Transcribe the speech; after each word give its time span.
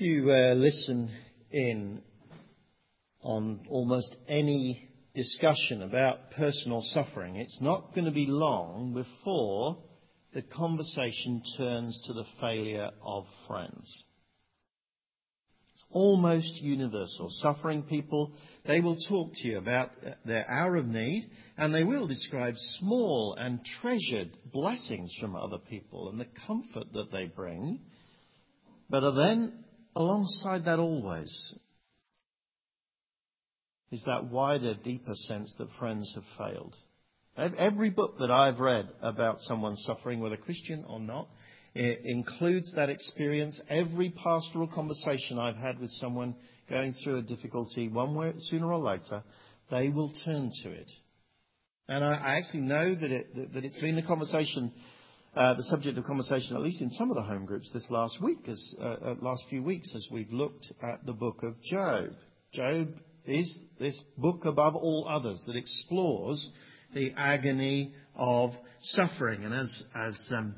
If 0.00 0.06
you 0.06 0.32
uh, 0.32 0.54
listen 0.54 1.14
in 1.50 2.00
on 3.20 3.66
almost 3.68 4.16
any 4.30 4.88
discussion 5.14 5.82
about 5.82 6.30
personal 6.30 6.80
suffering, 6.94 7.36
it's 7.36 7.60
not 7.60 7.94
going 7.94 8.06
to 8.06 8.10
be 8.10 8.24
long 8.26 8.94
before 8.94 9.76
the 10.32 10.40
conversation 10.40 11.42
turns 11.58 12.02
to 12.06 12.14
the 12.14 12.24
failure 12.40 12.88
of 13.04 13.26
friends. 13.46 14.04
It's 15.74 15.84
almost 15.90 16.62
universal. 16.62 17.28
Suffering 17.42 17.82
people, 17.82 18.32
they 18.66 18.80
will 18.80 18.96
talk 19.06 19.32
to 19.34 19.48
you 19.48 19.58
about 19.58 19.90
their 20.24 20.50
hour 20.50 20.76
of 20.76 20.86
need 20.86 21.30
and 21.58 21.74
they 21.74 21.84
will 21.84 22.06
describe 22.06 22.54
small 22.78 23.36
and 23.38 23.60
treasured 23.82 24.30
blessings 24.50 25.14
from 25.20 25.36
other 25.36 25.58
people 25.58 26.08
and 26.08 26.18
the 26.18 26.28
comfort 26.46 26.90
that 26.94 27.12
they 27.12 27.26
bring. 27.26 27.80
But 28.88 29.10
then, 29.10 29.64
alongside 29.96 30.64
that 30.64 30.78
always, 30.78 31.54
is 33.90 34.02
that 34.06 34.30
wider, 34.30 34.74
deeper 34.74 35.14
sense 35.14 35.54
that 35.58 35.68
friends 35.78 36.12
have 36.14 36.24
failed. 36.38 36.76
Every 37.36 37.90
book 37.90 38.18
that 38.18 38.30
I've 38.30 38.60
read 38.60 38.88
about 39.02 39.40
someone 39.42 39.74
suffering, 39.76 40.20
whether 40.20 40.36
Christian 40.36 40.84
or 40.88 41.00
not, 41.00 41.28
includes 41.74 42.72
that 42.74 42.90
experience. 42.90 43.60
Every 43.68 44.10
pastoral 44.10 44.68
conversation 44.68 45.38
I've 45.38 45.56
had 45.56 45.78
with 45.78 45.90
someone 45.92 46.34
going 46.68 46.94
through 47.02 47.18
a 47.18 47.22
difficulty, 47.22 47.88
one 47.88 48.14
way, 48.14 48.32
sooner 48.48 48.72
or 48.72 48.78
later, 48.78 49.22
they 49.70 49.88
will 49.88 50.12
turn 50.24 50.50
to 50.62 50.70
it. 50.70 50.90
And 51.88 52.04
I, 52.04 52.14
I 52.14 52.34
actually 52.36 52.60
know 52.60 52.94
that, 52.94 53.10
it, 53.10 53.52
that, 53.54 53.64
it's 53.64 53.80
been 53.80 53.96
the 53.96 54.02
conversation, 54.02 54.72
the 55.34 55.62
subject 55.64 55.96
of 55.98 56.04
conversation, 56.04 56.56
at 56.56 56.62
least 56.62 56.82
in 56.82 56.90
some 56.90 57.10
of 57.10 57.16
the 57.16 57.22
home 57.22 57.46
groups 57.46 57.70
this 57.72 57.86
last 57.90 58.20
week, 58.20 58.48
as, 58.48 58.74
uh, 58.80 58.84
uh, 58.84 59.14
last 59.20 59.44
few 59.48 59.62
weeks, 59.62 59.92
as 59.94 60.06
we've 60.10 60.32
looked 60.32 60.72
at 60.82 61.04
the 61.06 61.12
book 61.12 61.42
of 61.42 61.60
Job. 61.62 62.10
Job 62.52 62.88
is 63.26 63.52
this 63.78 64.00
book 64.18 64.44
above 64.44 64.74
all 64.74 65.06
others 65.08 65.42
that 65.46 65.56
explores 65.56 66.50
the 66.94 67.12
agony 67.16 67.94
of 68.16 68.50
suffering. 68.82 69.44
And 69.44 69.54
as, 69.54 69.82
as 69.94 70.32
um, 70.36 70.54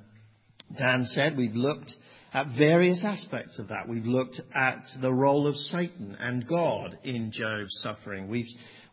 Dan 0.78 1.04
said, 1.06 1.36
we've 1.36 1.54
looked 1.54 1.92
at 2.32 2.46
various 2.56 3.04
aspects 3.04 3.58
of 3.58 3.68
that. 3.68 3.88
We've 3.88 4.06
looked 4.06 4.40
at 4.54 4.82
the 5.02 5.12
role 5.12 5.46
of 5.46 5.54
Satan 5.56 6.16
and 6.18 6.48
God 6.48 6.98
in 7.04 7.30
Job's 7.30 7.78
suffering. 7.82 8.28
We've, 8.28 8.46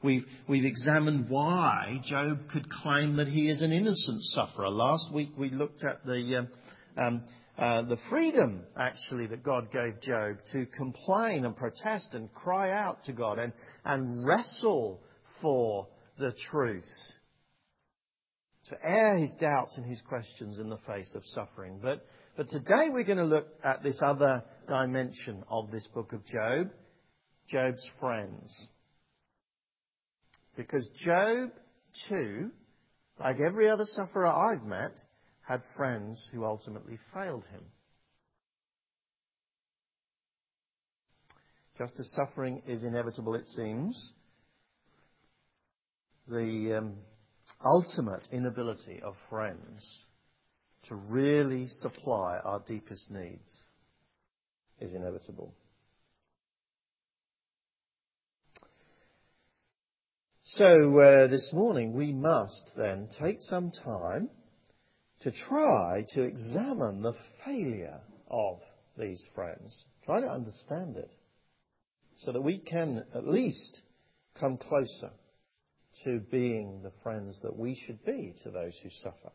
we've, 0.04 0.26
we've 0.48 0.66
examined 0.66 1.30
why 1.30 2.02
Job 2.06 2.50
could 2.52 2.70
claim 2.70 3.18
that 3.18 3.28
he 3.28 3.50
is 3.50 3.62
an 3.62 3.72
innocent 3.72 4.22
sufferer. 4.24 4.70
Last 4.70 5.14
week 5.14 5.30
we 5.38 5.50
looked 5.50 5.84
at 5.84 6.06
the, 6.06 6.38
um, 6.38 6.48
um, 6.98 7.24
uh, 7.58 7.82
the 7.84 7.98
freedom, 8.10 8.64
actually, 8.78 9.28
that 9.28 9.44
God 9.44 9.72
gave 9.72 10.02
Job 10.02 10.38
to 10.54 10.66
complain 10.78 11.46
and 11.46 11.56
protest 11.56 12.14
and 12.14 12.34
cry 12.34 12.72
out 12.72 13.04
to 13.06 13.14
God 13.14 13.40
and, 13.40 13.54
and 13.86 14.26
wrestle 14.26 15.02
for 15.42 15.88
the 16.18 16.34
truth 16.52 16.84
to 18.70 18.78
air 18.84 19.18
his 19.18 19.34
doubts 19.40 19.76
and 19.78 19.86
his 19.86 20.02
questions 20.08 20.60
in 20.60 20.70
the 20.70 20.78
face 20.88 21.14
of 21.16 21.24
suffering. 21.26 21.80
But, 21.82 22.06
but 22.38 22.50
today 22.50 22.90
we're 22.92 23.04
going 23.04 23.18
to 23.18 23.24
look 23.24 23.48
at 23.64 23.84
this 23.84 24.00
other 24.04 24.44
dimension 24.68 25.44
of 25.50 25.72
this 25.72 25.88
book 25.94 26.14
of 26.14 26.26
Job 26.26 26.70
Job's 27.50 27.90
friends. 28.00 28.70
Because 30.60 30.90
Job, 31.06 31.52
too, 32.10 32.52
like 33.18 33.38
every 33.40 33.70
other 33.70 33.86
sufferer 33.86 34.28
I've 34.28 34.66
met, 34.66 34.92
had 35.40 35.62
friends 35.78 36.30
who 36.34 36.44
ultimately 36.44 37.00
failed 37.14 37.46
him. 37.50 37.62
Just 41.78 41.98
as 41.98 42.12
suffering 42.12 42.62
is 42.68 42.84
inevitable, 42.84 43.36
it 43.36 43.46
seems, 43.46 44.12
the 46.28 46.80
um, 46.80 46.96
ultimate 47.64 48.28
inability 48.34 49.00
of 49.02 49.16
friends 49.30 50.04
to 50.90 50.96
really 50.96 51.68
supply 51.68 52.38
our 52.44 52.62
deepest 52.68 53.10
needs 53.10 53.50
is 54.82 54.94
inevitable. 54.94 55.54
So 60.54 61.00
uh, 61.00 61.28
this 61.28 61.52
morning 61.54 61.94
we 61.94 62.12
must 62.12 62.72
then 62.76 63.08
take 63.22 63.38
some 63.40 63.70
time 63.70 64.32
to 65.20 65.32
try 65.48 66.04
to 66.16 66.24
examine 66.24 67.04
the 67.04 67.14
failure 67.46 68.00
of 68.32 68.58
these 68.98 69.24
friends, 69.36 69.86
try 70.06 70.22
to 70.22 70.28
understand 70.28 70.98
it, 70.98 71.12
so 72.18 72.32
that 72.32 72.42
we 72.42 72.58
can 72.58 73.06
at 73.14 73.28
least 73.28 73.82
come 74.40 74.58
closer 74.58 75.12
to 76.04 76.20
being 76.32 76.82
the 76.82 76.94
friends 77.04 77.40
that 77.44 77.56
we 77.56 77.80
should 77.86 78.04
be 78.04 78.34
to 78.42 78.50
those 78.50 78.76
who 78.82 78.90
suffer. 79.04 79.32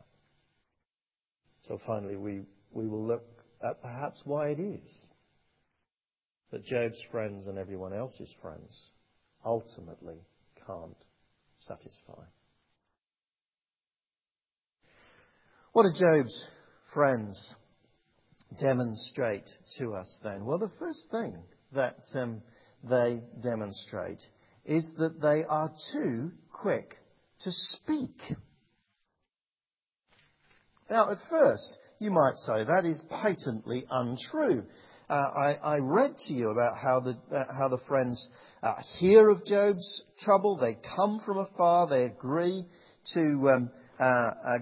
So 1.69 1.79
finally, 1.87 2.17
we, 2.17 2.43
we 2.73 2.89
will 2.89 3.07
look 3.07 3.25
at 3.63 3.81
perhaps 3.81 4.21
why 4.25 4.49
it 4.49 4.59
is 4.59 5.09
that 6.51 6.65
Job's 6.65 7.01
friends 7.13 7.47
and 7.47 7.57
everyone 7.57 7.93
else's 7.93 8.35
friends 8.43 8.89
ultimately 9.45 10.17
can't 10.67 10.97
satisfy. 11.59 12.23
What 15.73 15.85
do 15.85 15.91
Job's 15.99 16.47
friends 16.93 17.57
demonstrate 18.61 19.49
to 19.79 19.95
us 19.95 20.21
then? 20.23 20.45
Well, 20.45 20.59
the 20.59 20.71
first 20.79 21.09
thing 21.11 21.43
that 21.73 21.97
um, 22.15 22.43
they 22.89 23.21
demonstrate 23.43 24.23
is 24.65 24.89
that 24.99 25.21
they 25.21 25.45
are 25.45 25.73
too 25.93 26.31
quick 26.53 26.97
to 27.41 27.51
speak. 27.51 28.17
Now, 30.89 31.11
at 31.11 31.19
first, 31.29 31.79
you 31.99 32.11
might 32.11 32.37
say 32.37 32.65
that 32.65 32.85
is 32.85 33.05
patently 33.11 33.85
untrue. 33.91 34.65
Uh, 35.09 35.57
I, 35.63 35.79
read 35.83 36.17
to 36.29 36.33
you 36.33 36.49
about 36.49 36.79
how 36.79 37.01
the, 37.01 37.19
uh, 37.35 37.45
how 37.53 37.69
the 37.69 37.81
friends 37.87 38.27
uh, 38.63 38.77
hear 38.99 39.29
of 39.29 39.45
Job's 39.45 40.05
trouble. 40.25 40.57
They 40.57 40.79
come 40.97 41.21
from 41.27 41.37
afar. 41.37 41.89
They 41.89 42.05
agree 42.05 42.65
to 43.13 43.51
um, 43.51 43.71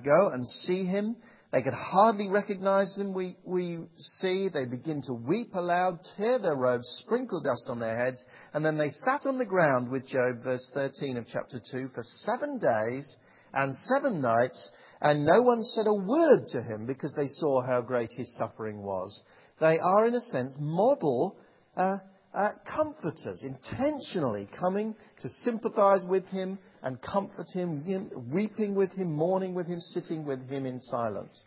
go 0.05 0.31
and 0.33 0.45
see 0.45 0.85
him. 0.85 1.15
They 1.53 1.63
could 1.63 1.75
hardly 1.75 2.29
recognize 2.29 2.99
we, 2.99 3.37
we 3.45 3.79
see. 3.97 4.49
They 4.53 4.65
begin 4.65 5.03
to 5.03 5.13
weep 5.13 5.55
aloud, 5.55 6.01
tear 6.17 6.41
their 6.41 6.57
robes, 6.57 6.89
sprinkle 7.05 7.41
dust 7.41 7.67
on 7.69 7.79
their 7.79 7.97
heads, 7.97 8.21
and 8.53 8.65
then 8.65 8.79
they 8.79 8.89
sat 8.89 9.27
on 9.27 9.39
the 9.39 9.45
ground 9.45 9.91
with 9.91 10.09
Job, 10.09 10.43
verse 10.43 10.69
13 10.75 11.19
of 11.19 11.27
chapter 11.31 11.61
2, 11.71 11.89
for 11.95 12.03
seven 12.25 12.59
days 12.59 13.17
and 13.53 13.77
seven 13.77 14.23
nights, 14.23 14.73
and 15.03 15.27
no 15.27 15.43
one 15.43 15.63
said 15.63 15.87
a 15.87 15.95
word 15.95 16.49
to 16.49 16.63
him 16.63 16.87
because 16.87 17.13
they 17.15 17.27
saw 17.27 17.61
how 17.65 17.83
great 17.83 18.11
his 18.13 18.35
suffering 18.39 18.83
was. 18.83 19.23
They 19.61 19.79
are, 19.79 20.07
in 20.07 20.15
a 20.15 20.21
sense, 20.21 20.57
model 20.61 21.37
uh, 21.77 21.97
uh, 22.35 22.49
comforters, 22.75 23.45
intentionally 23.45 24.49
coming 24.59 24.95
to 25.21 25.29
sympathize 25.45 26.05
with 26.09 26.27
him 26.29 26.59
and 26.83 27.01
comfort 27.01 27.49
him, 27.53 27.83
him, 27.85 28.11
weeping 28.33 28.75
with 28.75 28.91
him, 28.93 29.13
mourning 29.13 29.55
with 29.55 29.67
him, 29.67 29.81
sitting 29.81 30.25
with 30.25 30.49
him 30.49 30.67
in 30.67 30.81
silence. 30.81 31.39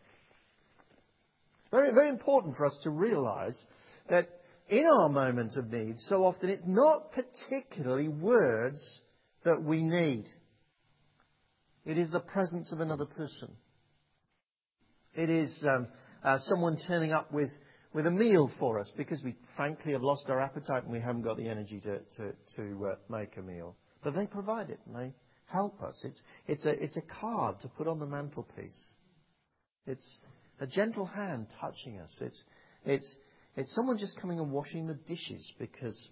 Very, 1.72 1.92
very 1.92 2.10
important 2.10 2.56
for 2.56 2.66
us 2.66 2.80
to 2.84 2.90
realize 2.90 3.66
that 4.10 4.28
in 4.70 4.86
our 4.86 5.10
moment 5.10 5.58
of 5.58 5.72
need, 5.72 5.96
so 6.00 6.24
often 6.24 6.50
it's 6.50 6.64
not 6.66 7.12
particularly 7.12 8.08
words 8.08 9.02
that 9.44 9.62
we 9.62 9.84
need. 9.84 10.26
It 11.86 11.98
is 11.98 12.10
the 12.10 12.22
presence 12.22 12.72
of 12.72 12.80
another 12.80 13.06
person. 13.06 13.52
It 15.14 15.30
is 15.30 15.66
um, 15.68 15.88
uh, 16.24 16.38
someone 16.40 16.78
turning 16.88 17.12
up 17.12 17.32
with 17.32 17.50
with 17.96 18.06
a 18.06 18.12
meal 18.12 18.52
for 18.60 18.78
us 18.78 18.92
because 18.98 19.24
we 19.24 19.34
frankly 19.56 19.94
have 19.94 20.02
lost 20.04 20.30
our 20.30 20.42
appetite 20.42 20.84
and 20.84 20.92
we 20.92 21.00
haven't 21.00 21.22
got 21.22 21.38
the 21.38 21.48
energy 21.48 21.80
to, 21.80 22.00
to, 22.18 22.34
to 22.58 22.88
uh, 22.88 22.96
make 23.10 23.38
a 23.38 23.42
meal. 23.42 23.74
But 24.04 24.14
they 24.14 24.28
provide 24.28 24.70
it 24.70 24.82
and 24.86 24.94
they 24.94 25.14
help 25.46 25.82
us. 25.82 26.04
It's, 26.06 26.22
it's, 26.46 26.66
a, 26.66 26.84
it's 26.84 26.98
a 26.98 27.22
card 27.22 27.62
to 27.62 27.70
put 27.70 27.88
on 27.88 28.00
the 28.00 28.06
mantelpiece. 28.06 28.96
It's 29.88 30.20
a 30.60 30.68
gentle 30.68 31.06
hand 31.06 31.48
touching 31.62 32.00
us. 32.00 32.14
It's, 32.20 32.44
it's, 32.84 33.18
it's 33.56 33.74
someone 33.74 33.98
just 33.98 34.20
coming 34.20 34.42
and 34.42 34.52
washing 34.52 34.88
the 34.88 35.00
dishes 35.08 35.54
because 35.58 36.10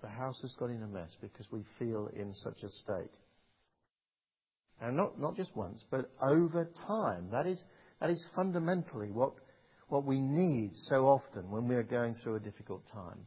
the 0.00 0.08
house 0.08 0.40
has 0.40 0.54
got 0.58 0.70
in 0.70 0.82
a 0.82 0.86
mess, 0.86 1.14
because 1.20 1.46
we 1.52 1.64
feel 1.78 2.08
in 2.16 2.32
such 2.32 2.62
a 2.62 2.68
state. 2.68 3.12
And 4.80 4.96
not, 4.96 5.20
not 5.20 5.36
just 5.36 5.54
once, 5.54 5.84
but 5.90 6.10
over 6.22 6.70
time. 6.86 7.28
That 7.30 7.46
is, 7.46 7.62
that 8.00 8.08
is 8.08 8.24
fundamentally 8.34 9.10
what 9.10 9.34
what 9.88 10.04
we 10.04 10.20
need 10.20 10.70
so 10.74 11.06
often 11.06 11.50
when 11.50 11.68
we 11.68 11.74
are 11.74 11.82
going 11.82 12.14
through 12.16 12.36
a 12.36 12.40
difficult 12.40 12.82
time. 12.92 13.26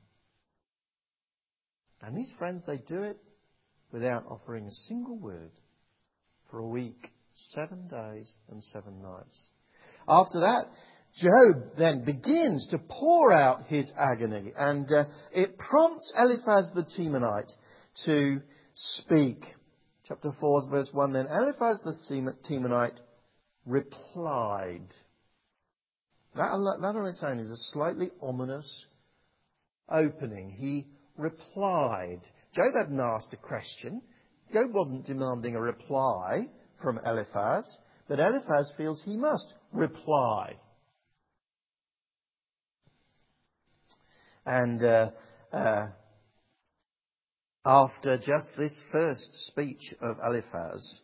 And 2.02 2.16
these 2.16 2.32
friends, 2.38 2.64
they 2.66 2.78
do 2.78 3.02
it 3.02 3.18
without 3.92 4.26
offering 4.28 4.66
a 4.66 4.72
single 4.72 5.18
word 5.18 5.52
for 6.50 6.60
a 6.60 6.68
week, 6.68 7.12
seven 7.34 7.88
days 7.88 8.32
and 8.50 8.62
seven 8.64 9.02
nights. 9.02 9.50
After 10.08 10.40
that, 10.42 10.66
Job 11.16 11.78
then 11.78 12.06
begins 12.06 12.68
to 12.72 12.78
pour 12.78 13.34
out 13.34 13.66
his 13.68 13.92
agony, 13.98 14.54
and 14.58 14.90
uh, 14.92 15.06
it 15.34 15.58
prompts 15.58 16.14
Eliphaz 16.18 16.72
the 16.74 16.84
Temanite 16.84 17.52
to 18.06 18.42
speak. 18.74 19.44
Chapter 20.08 20.32
4, 20.40 20.70
verse 20.70 20.90
1 20.94 21.14
Then 21.14 21.28
Eliphaz 21.28 21.82
the 21.84 22.34
Temanite 22.50 23.00
replied. 23.66 24.88
That, 26.36 26.52
on 26.52 27.06
its 27.08 27.24
own 27.24 27.40
is 27.40 27.50
a 27.50 27.72
slightly 27.74 28.10
ominous 28.22 28.86
opening. 29.90 30.52
He 30.52 30.88
replied. 31.18 32.22
Job 32.54 32.74
hadn't 32.78 33.00
asked 33.00 33.34
a 33.34 33.38
question. 33.38 34.02
Job 34.54 34.74
wasn't 34.74 35.06
demanding 35.06 35.56
a 35.56 35.62
reply 35.62 36.48
from 36.82 37.00
Eliphaz, 37.06 37.66
but 38.08 38.20
Eliphaz 38.20 38.72
feels 38.78 39.02
he 39.04 39.18
must 39.18 39.54
reply. 39.72 40.56
And 44.46 44.84
uh, 44.84 45.12
uh, 45.54 45.88
after 47.66 48.18
just 48.18 48.58
this 48.58 48.82
first 48.92 49.30
speech 49.48 49.94
of 50.02 50.18
Eliphaz, 50.26 51.02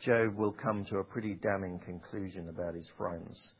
Job 0.00 0.36
will 0.36 0.52
come 0.52 0.84
to 0.86 0.98
a 0.98 1.04
pretty 1.04 1.34
damning 1.34 1.78
conclusion 1.84 2.48
about 2.48 2.74
his 2.74 2.90
friends. 2.98 3.54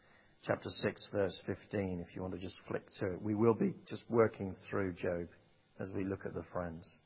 Chapter 0.47 0.69
6, 0.69 1.09
verse 1.11 1.43
15, 1.47 2.05
if 2.07 2.15
you 2.15 2.21
want 2.21 2.35
to 2.35 2.41
just 2.41 2.61
flick 2.69 2.83
to 3.01 3.15
it. 3.15 3.23
We 3.23 3.35
will 3.35 3.55
be 3.55 3.73
just 3.89 4.03
working 4.11 4.55
through 4.69 4.93
Job 4.93 5.27
as 5.81 5.91
we 5.97 6.05
look 6.05 6.27
at 6.27 6.35
the 6.35 6.45
friends. 6.53 7.01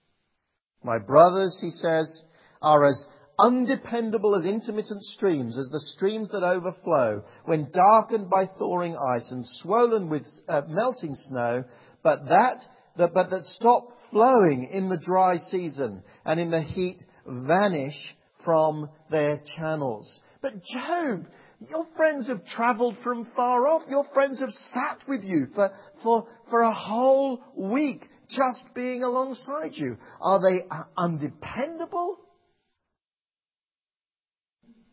My 0.82 0.98
brothers, 0.98 1.56
he 1.60 1.70
says, 1.70 2.24
are 2.60 2.84
as 2.84 3.06
undependable 3.38 4.34
as 4.34 4.44
intermittent 4.44 5.02
streams, 5.02 5.56
as 5.56 5.68
the 5.70 5.78
streams 5.96 6.28
that 6.30 6.42
overflow, 6.42 7.22
when 7.44 7.70
darkened 7.72 8.28
by 8.28 8.46
thawing 8.58 8.96
ice 8.96 9.30
and 9.30 9.46
swollen 9.46 10.10
with 10.10 10.26
uh, 10.48 10.62
melting 10.66 11.14
snow, 11.14 11.62
but 12.02 12.24
that, 12.24 12.56
that, 12.96 13.10
but 13.14 13.30
that 13.30 13.44
stop 13.44 13.84
flowing 14.10 14.68
in 14.72 14.88
the 14.88 15.00
dry 15.06 15.36
season 15.36 16.02
and 16.24 16.40
in 16.40 16.50
the 16.50 16.62
heat 16.62 16.98
vanish 17.24 18.16
from 18.44 18.90
their 19.12 19.40
channels. 19.56 20.20
But 20.42 20.54
Job, 20.74 21.26
your 21.60 21.86
friends 21.96 22.28
have 22.28 22.44
travelled 22.46 22.96
from 23.02 23.26
far 23.34 23.66
off. 23.66 23.82
Your 23.88 24.04
friends 24.14 24.40
have 24.40 24.50
sat 24.50 24.98
with 25.08 25.22
you 25.24 25.46
for, 25.54 25.70
for, 26.02 26.26
for 26.50 26.62
a 26.62 26.72
whole 26.72 27.42
week 27.56 28.06
just 28.28 28.74
being 28.74 29.02
alongside 29.02 29.72
you. 29.72 29.96
Are 30.20 30.40
they 30.40 30.62
uh, 30.70 30.84
undependable? 30.96 32.18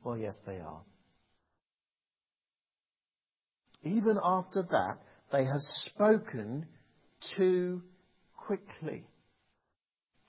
Well, 0.04 0.18
yes, 0.18 0.38
they 0.46 0.58
are. 0.58 0.82
Even 3.84 4.18
after 4.24 4.64
that, 4.64 4.98
they 5.32 5.46
have 5.46 5.62
spoken 5.62 6.66
too 7.38 7.82
quickly. 8.36 9.04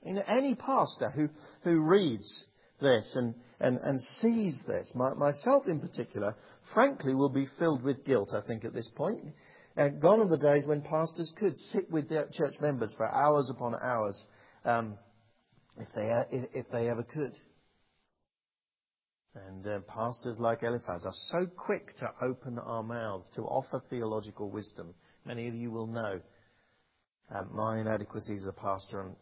Any 0.05 0.55
pastor 0.55 1.11
who, 1.11 1.29
who 1.63 1.81
reads 1.81 2.45
this 2.81 3.13
and, 3.17 3.35
and, 3.61 3.79
and 3.79 4.01
sees 4.21 4.63
this, 4.67 4.93
my, 4.95 5.15
myself 5.15 5.65
in 5.67 5.81
particular, 5.81 6.35
frankly, 6.75 7.15
will 7.15 7.33
be 7.33 7.49
filled 7.59 7.83
with 7.83 8.05
guilt, 8.05 8.31
I 8.33 8.47
think, 8.47 8.65
at 8.65 8.75
this 8.75 8.91
point. 8.95 9.21
Uh, 9.77 9.89
gone 9.89 10.21
are 10.21 10.29
the 10.29 10.39
days 10.39 10.67
when 10.67 10.83
pastors 10.83 11.33
could 11.39 11.57
sit 11.57 11.91
with 11.91 12.09
their 12.09 12.27
church 12.33 12.55
members 12.61 12.95
for 12.97 13.07
hours 13.11 13.51
upon 13.51 13.75
hours, 13.83 14.27
um, 14.65 14.99
if, 15.79 15.89
they, 15.95 16.11
if, 16.31 16.51
if 16.55 16.67
they 16.73 16.89
ever 16.89 17.03
could. 17.03 17.33
And 19.49 19.67
uh, 19.67 19.81
pastors 19.81 20.39
like 20.41 20.63
Eliphaz 20.63 21.05
are 21.05 21.13
so 21.31 21.47
quick 21.47 21.95
to 21.97 22.09
open 22.23 22.59
our 22.59 22.83
mouths, 22.83 23.31
to 23.37 23.43
offer 23.43 23.83
theological 23.91 24.51
wisdom. 24.51 24.95
Many 25.27 25.49
of 25.49 25.55
you 25.55 25.71
will 25.71 25.87
know 25.87 26.21
um, 27.35 27.51
my 27.53 27.81
inadequacies 27.81 28.43
as 28.43 28.49
a 28.49 28.53
pastor 28.53 29.03
and 29.03 29.17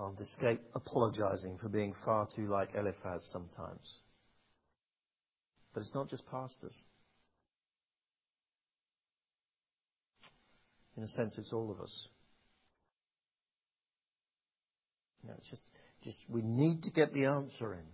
can't 0.00 0.18
escape 0.18 0.60
apologizing 0.74 1.58
for 1.58 1.68
being 1.68 1.94
far 2.04 2.26
too 2.34 2.46
like 2.46 2.70
Eliphaz 2.74 3.28
sometimes. 3.32 3.98
But 5.74 5.80
it's 5.80 5.94
not 5.94 6.08
just 6.08 6.26
pastors. 6.30 6.84
In 10.96 11.02
a 11.02 11.08
sense, 11.08 11.36
it's 11.38 11.52
all 11.52 11.70
of 11.70 11.80
us. 11.80 12.08
You 15.22 15.28
know, 15.28 15.34
it's 15.36 15.50
just, 15.50 15.62
just 16.02 16.18
we 16.30 16.40
need 16.42 16.82
to 16.84 16.90
get 16.90 17.12
the 17.12 17.26
answer 17.26 17.74
in. 17.74 17.84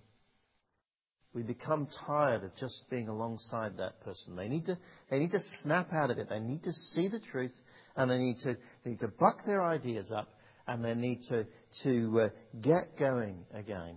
We 1.34 1.42
become 1.42 1.88
tired 2.06 2.44
of 2.44 2.50
just 2.58 2.84
being 2.88 3.08
alongside 3.08 3.76
that 3.78 4.00
person. 4.02 4.36
They 4.36 4.48
need 4.48 4.66
to, 4.66 4.78
they 5.10 5.18
need 5.18 5.32
to 5.32 5.40
snap 5.62 5.92
out 5.92 6.10
of 6.10 6.18
it. 6.18 6.28
They 6.30 6.38
need 6.38 6.62
to 6.62 6.72
see 6.72 7.08
the 7.08 7.20
truth 7.20 7.52
and 7.96 8.10
they 8.10 8.18
need 8.18 8.36
to, 8.44 8.56
they 8.84 8.90
need 8.90 9.00
to 9.00 9.08
buck 9.08 9.44
their 9.44 9.62
ideas 9.62 10.10
up 10.14 10.28
and 10.66 10.84
they 10.84 10.94
need 10.94 11.20
to, 11.28 11.46
to 11.82 12.20
uh, 12.20 12.28
get 12.60 12.98
going 12.98 13.44
again. 13.54 13.96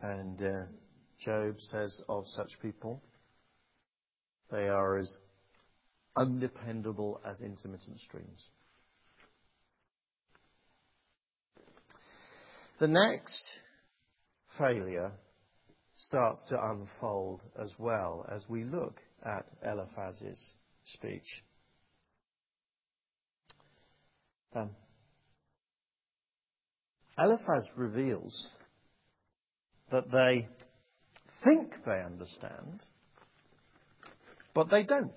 And 0.00 0.40
uh, 0.42 0.66
Job 1.24 1.54
says 1.58 2.02
of 2.08 2.24
such 2.26 2.50
people, 2.60 3.02
they 4.50 4.68
are 4.68 4.98
as 4.98 5.18
undependable 6.16 7.20
as 7.24 7.40
intermittent 7.40 8.00
streams. 8.00 8.48
The 12.80 12.88
next 12.88 13.44
failure 14.58 15.12
starts 15.94 16.44
to 16.48 16.58
unfold 16.60 17.42
as 17.60 17.72
well 17.78 18.26
as 18.28 18.44
we 18.48 18.64
look 18.64 19.00
at 19.24 19.46
Eliphaz's 19.64 20.54
speech. 20.84 21.42
Um, 24.54 24.70
Eliphaz 27.18 27.68
reveals 27.76 28.50
that 29.90 30.10
they 30.10 30.48
think 31.44 31.72
they 31.84 32.02
understand, 32.04 32.82
but 34.54 34.70
they 34.70 34.82
don't. 34.82 35.12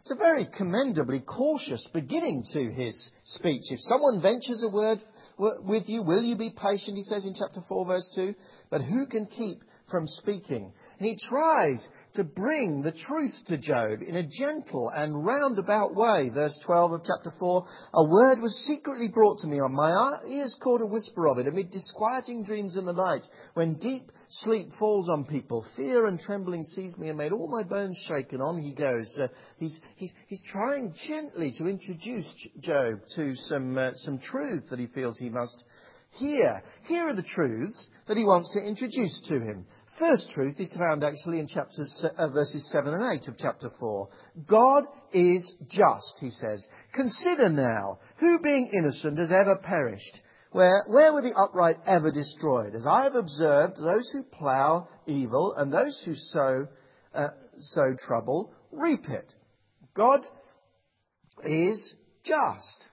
It's 0.00 0.10
a 0.10 0.16
very 0.16 0.48
commendably 0.56 1.20
cautious 1.20 1.88
beginning 1.92 2.42
to 2.52 2.72
his 2.72 3.10
speech. 3.24 3.62
If 3.70 3.78
someone 3.82 4.20
ventures 4.20 4.64
a 4.66 4.74
word 4.74 4.98
with 5.38 5.84
you, 5.88 6.02
will 6.02 6.22
you 6.22 6.36
be 6.36 6.50
patient, 6.50 6.96
he 6.96 7.02
says 7.02 7.24
in 7.24 7.34
chapter 7.38 7.60
4, 7.68 7.86
verse 7.86 8.12
2? 8.14 8.34
But 8.68 8.82
who 8.82 9.06
can 9.06 9.26
keep 9.26 9.62
from 9.90 10.06
speaking. 10.06 10.72
And 10.98 11.08
he 11.08 11.16
tries 11.28 11.86
to 12.14 12.24
bring 12.24 12.82
the 12.82 12.92
truth 12.92 13.34
to 13.46 13.58
Job 13.58 14.02
in 14.06 14.16
a 14.16 14.26
gentle 14.26 14.90
and 14.94 15.24
roundabout 15.24 15.94
way. 15.94 16.30
Verse 16.32 16.58
12 16.64 16.92
of 16.92 17.00
chapter 17.00 17.32
4, 17.38 17.66
a 17.94 18.04
word 18.04 18.40
was 18.40 18.54
secretly 18.66 19.08
brought 19.08 19.38
to 19.40 19.48
me 19.48 19.58
on 19.58 19.74
my 19.74 19.92
ears 20.28 20.56
caught 20.62 20.80
a 20.80 20.86
whisper 20.86 21.28
of 21.28 21.38
it 21.38 21.46
amid 21.46 21.70
disquieting 21.70 22.44
dreams 22.44 22.76
in 22.76 22.84
the 22.84 22.92
night 22.92 23.22
when 23.54 23.74
deep 23.74 24.10
sleep 24.28 24.68
falls 24.78 25.08
on 25.08 25.24
people. 25.24 25.64
Fear 25.76 26.06
and 26.06 26.18
trembling 26.18 26.64
seized 26.64 26.98
me 26.98 27.08
and 27.08 27.18
made 27.18 27.32
all 27.32 27.48
my 27.48 27.62
bones 27.62 28.02
shake. 28.08 28.32
And 28.32 28.42
on 28.42 28.62
he 28.62 28.72
goes. 28.72 29.18
Uh, 29.20 29.28
he's, 29.58 29.78
he's, 29.96 30.12
he's 30.26 30.42
trying 30.50 30.94
gently 31.06 31.52
to 31.58 31.66
introduce 31.66 32.32
Job 32.60 33.00
to 33.16 33.34
some, 33.34 33.76
uh, 33.76 33.92
some 33.94 34.18
truth 34.18 34.64
that 34.70 34.78
he 34.78 34.86
feels 34.88 35.18
he 35.18 35.28
must 35.28 35.64
hear. 36.12 36.62
Here 36.86 37.08
are 37.08 37.14
the 37.14 37.22
truths 37.22 37.88
that 38.06 38.16
he 38.16 38.24
wants 38.24 38.52
to 38.54 38.66
introduce 38.66 39.20
to 39.28 39.40
him. 39.40 39.66
First 39.98 40.30
truth 40.34 40.56
is 40.58 40.74
found 40.76 41.04
actually 41.04 41.38
in 41.38 41.46
chapters, 41.46 42.04
uh, 42.16 42.28
verses 42.28 42.70
7 42.72 42.92
and 42.94 43.20
8 43.22 43.28
of 43.28 43.38
chapter 43.38 43.70
4. 43.78 44.08
God 44.46 44.84
is 45.12 45.54
just, 45.68 46.18
he 46.20 46.30
says. 46.30 46.66
Consider 46.94 47.50
now, 47.50 47.98
who 48.18 48.38
being 48.40 48.70
innocent 48.72 49.18
has 49.18 49.30
ever 49.30 49.58
perished? 49.62 50.20
Where, 50.52 50.84
where 50.86 51.12
were 51.12 51.22
the 51.22 51.34
upright 51.34 51.76
ever 51.86 52.10
destroyed? 52.10 52.74
As 52.74 52.86
I 52.86 53.04
have 53.04 53.14
observed, 53.14 53.76
those 53.76 54.10
who 54.12 54.22
plough 54.22 54.88
evil 55.06 55.54
and 55.56 55.72
those 55.72 56.02
who 56.04 56.14
sow, 56.14 56.66
uh, 57.14 57.28
sow 57.58 57.94
trouble 58.06 58.52
reap 58.70 59.08
it. 59.08 59.32
God 59.94 60.20
is 61.44 61.94
just. 62.24 62.88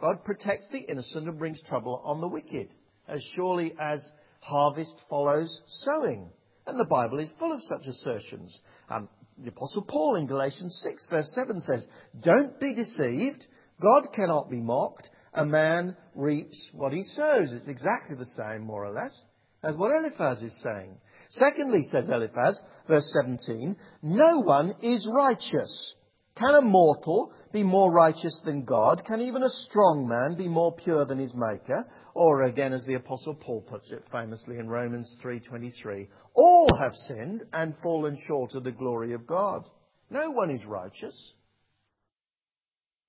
God 0.00 0.24
protects 0.24 0.66
the 0.72 0.78
innocent 0.78 1.28
and 1.28 1.38
brings 1.38 1.62
trouble 1.68 2.00
on 2.04 2.20
the 2.20 2.28
wicked, 2.28 2.68
as 3.06 3.22
surely 3.34 3.74
as 3.78 4.00
harvest 4.40 4.96
follows 5.08 5.62
sowing. 5.84 6.30
And 6.66 6.78
the 6.78 6.86
Bible 6.86 7.18
is 7.18 7.30
full 7.38 7.52
of 7.52 7.62
such 7.62 7.86
assertions. 7.86 8.60
Um, 8.88 9.08
the 9.38 9.50
Apostle 9.50 9.84
Paul 9.88 10.16
in 10.16 10.26
Galatians 10.26 10.80
6, 10.84 11.06
verse 11.10 11.32
7 11.34 11.60
says, 11.60 11.86
Don't 12.22 12.58
be 12.60 12.74
deceived. 12.74 13.46
God 13.80 14.08
cannot 14.14 14.50
be 14.50 14.60
mocked. 14.60 15.08
A 15.32 15.44
man 15.44 15.96
reaps 16.14 16.70
what 16.72 16.92
he 16.92 17.02
sows. 17.02 17.52
It's 17.52 17.68
exactly 17.68 18.16
the 18.16 18.26
same, 18.26 18.62
more 18.62 18.84
or 18.84 18.92
less, 18.92 19.24
as 19.62 19.76
what 19.76 19.92
Eliphaz 19.92 20.42
is 20.42 20.62
saying. 20.62 20.96
Secondly, 21.30 21.82
says 21.90 22.08
Eliphaz, 22.08 22.60
verse 22.88 23.10
17, 23.22 23.76
No 24.02 24.40
one 24.40 24.74
is 24.82 25.08
righteous. 25.12 25.94
Can 26.40 26.54
a 26.54 26.62
mortal 26.62 27.32
be 27.52 27.62
more 27.62 27.92
righteous 27.92 28.40
than 28.46 28.64
God? 28.64 29.04
Can 29.04 29.20
even 29.20 29.42
a 29.42 29.50
strong 29.50 30.08
man 30.08 30.38
be 30.38 30.48
more 30.48 30.74
pure 30.74 31.04
than 31.04 31.18
his 31.18 31.34
maker? 31.36 31.84
Or 32.14 32.42
again, 32.42 32.72
as 32.72 32.82
the 32.86 32.94
apostle 32.94 33.34
Paul 33.34 33.60
puts 33.60 33.92
it 33.92 34.02
famously 34.10 34.56
in 34.58 34.66
Romans 34.66 35.14
3:23, 35.22 36.08
all 36.32 36.74
have 36.78 36.94
sinned 36.94 37.44
and 37.52 37.76
fallen 37.82 38.16
short 38.26 38.54
of 38.54 38.64
the 38.64 38.72
glory 38.72 39.12
of 39.12 39.26
God. 39.26 39.68
No 40.08 40.30
one 40.30 40.50
is 40.50 40.64
righteous. 40.64 41.34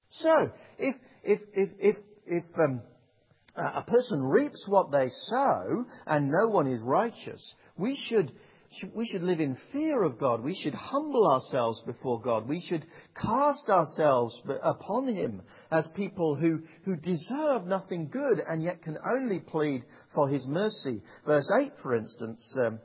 So, 0.09 0.51
if 0.77 0.95
if 1.23 1.39
if 1.53 1.69
if 1.79 1.95
if 2.25 2.43
um, 2.59 2.81
a 3.55 3.83
person 3.83 4.23
reaps 4.23 4.65
what 4.67 4.91
they 4.91 5.07
sow 5.07 5.85
and 6.05 6.29
no 6.29 6.49
one 6.49 6.67
is 6.67 6.81
righteous, 6.81 7.55
we 7.77 7.95
should 8.09 8.33
we 8.93 9.07
should 9.07 9.23
live 9.23 9.39
in 9.39 9.57
fear 9.71 10.03
of 10.03 10.17
God. 10.17 10.43
We 10.43 10.55
should 10.55 10.73
humble 10.73 11.29
ourselves 11.29 11.81
before 11.85 12.21
God. 12.21 12.47
We 12.47 12.61
should 12.61 12.85
cast 13.15 13.69
ourselves 13.69 14.41
upon 14.63 15.13
Him 15.13 15.41
as 15.71 15.89
people 15.95 16.35
who, 16.35 16.61
who 16.85 16.95
deserve 16.95 17.65
nothing 17.65 18.09
good 18.09 18.39
and 18.39 18.63
yet 18.63 18.81
can 18.81 18.97
only 19.05 19.39
plead 19.39 19.83
for 20.15 20.29
His 20.29 20.45
mercy. 20.47 21.01
Verse 21.25 21.51
8, 21.59 21.73
for 21.83 21.95
instance, 21.95 22.57
um, 22.65 22.79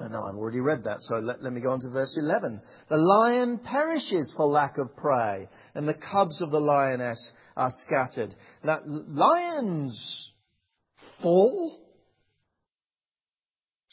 oh 0.00 0.08
no, 0.08 0.24
I've 0.24 0.36
already 0.36 0.60
read 0.60 0.84
that, 0.84 0.98
so 1.00 1.16
let, 1.16 1.42
let 1.42 1.52
me 1.52 1.60
go 1.60 1.70
on 1.70 1.80
to 1.80 1.90
verse 1.90 2.18
11. 2.18 2.60
The 2.88 2.96
lion 2.96 3.58
perishes 3.58 4.32
for 4.36 4.46
lack 4.46 4.78
of 4.78 4.96
prey, 4.96 5.48
and 5.74 5.86
the 5.86 5.94
cubs 5.94 6.40
of 6.40 6.50
the 6.50 6.60
lioness 6.60 7.32
are 7.56 7.72
scattered. 7.84 8.34
Now, 8.64 8.80
lions 8.86 10.32
fall 11.22 11.85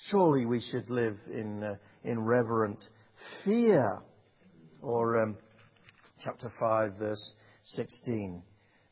Surely 0.10 0.45
we 0.45 0.60
should 0.60 0.89
live 0.89 1.15
in, 1.31 1.63
uh, 1.63 1.75
in 2.03 2.24
reverent 2.24 2.83
fear. 3.45 4.01
Or 4.81 5.22
um, 5.22 5.38
chapter 6.24 6.51
5, 6.60 6.93
verse 7.00 7.33
16 7.63 8.43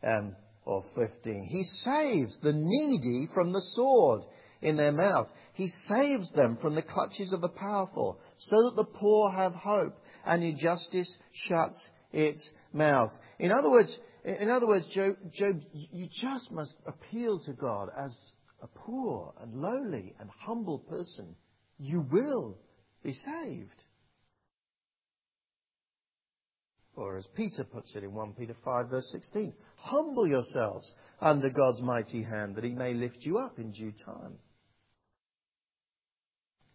um, 0.04 0.36
or 0.66 0.84
15. 0.96 1.46
He 1.46 1.64
saves 1.64 2.38
the 2.42 2.54
needy 2.54 3.28
from 3.34 3.52
the 3.52 3.62
sword 3.62 4.22
in 4.62 4.78
their 4.78 4.92
mouth. 4.92 5.28
He 5.54 5.68
saves 5.68 6.32
them 6.34 6.58
from 6.62 6.76
the 6.76 6.82
clutches 6.82 7.34
of 7.34 7.42
the 7.42 7.50
powerful, 7.50 8.20
so 8.38 8.56
that 8.64 8.76
the 8.76 8.86
poor 8.86 9.32
have 9.32 9.54
hope, 9.54 9.98
and 10.26 10.44
injustice 10.44 11.18
shuts 11.34 11.90
its 12.14 12.52
mouth. 12.74 13.12
In 13.40 13.52
other 13.52 13.70
words, 13.70 13.98
in 14.24 14.50
other 14.50 14.68
words, 14.68 14.88
Job, 14.94 15.16
Job, 15.34 15.62
you 15.74 16.08
just 16.22 16.52
must 16.52 16.76
appeal 16.86 17.40
to 17.40 17.54
God 17.54 17.90
as 17.98 18.16
a 18.62 18.68
poor 18.68 19.34
and 19.42 19.56
lowly 19.56 20.14
and 20.20 20.30
humble 20.30 20.80
person, 20.80 21.36
you 21.78 22.06
will 22.12 22.58
be 23.04 23.14
saved. 23.14 23.84
Or 26.96 27.16
as 27.18 27.26
Peter 27.36 27.64
puts 27.64 27.96
it 27.96 28.04
in 28.04 28.14
1 28.14 28.34
Peter 28.34 28.56
5 28.64 28.90
verse 28.90 29.10
16, 29.12 29.54
humble 29.78 30.28
yourselves 30.28 30.94
under 31.20 31.50
God's 31.50 31.82
mighty 31.82 32.22
hand 32.22 32.56
that 32.56 32.64
he 32.64 32.72
may 32.72 32.94
lift 32.94 33.18
you 33.22 33.38
up 33.38 33.58
in 33.58 33.72
due 33.72 33.94
time. 34.06 34.38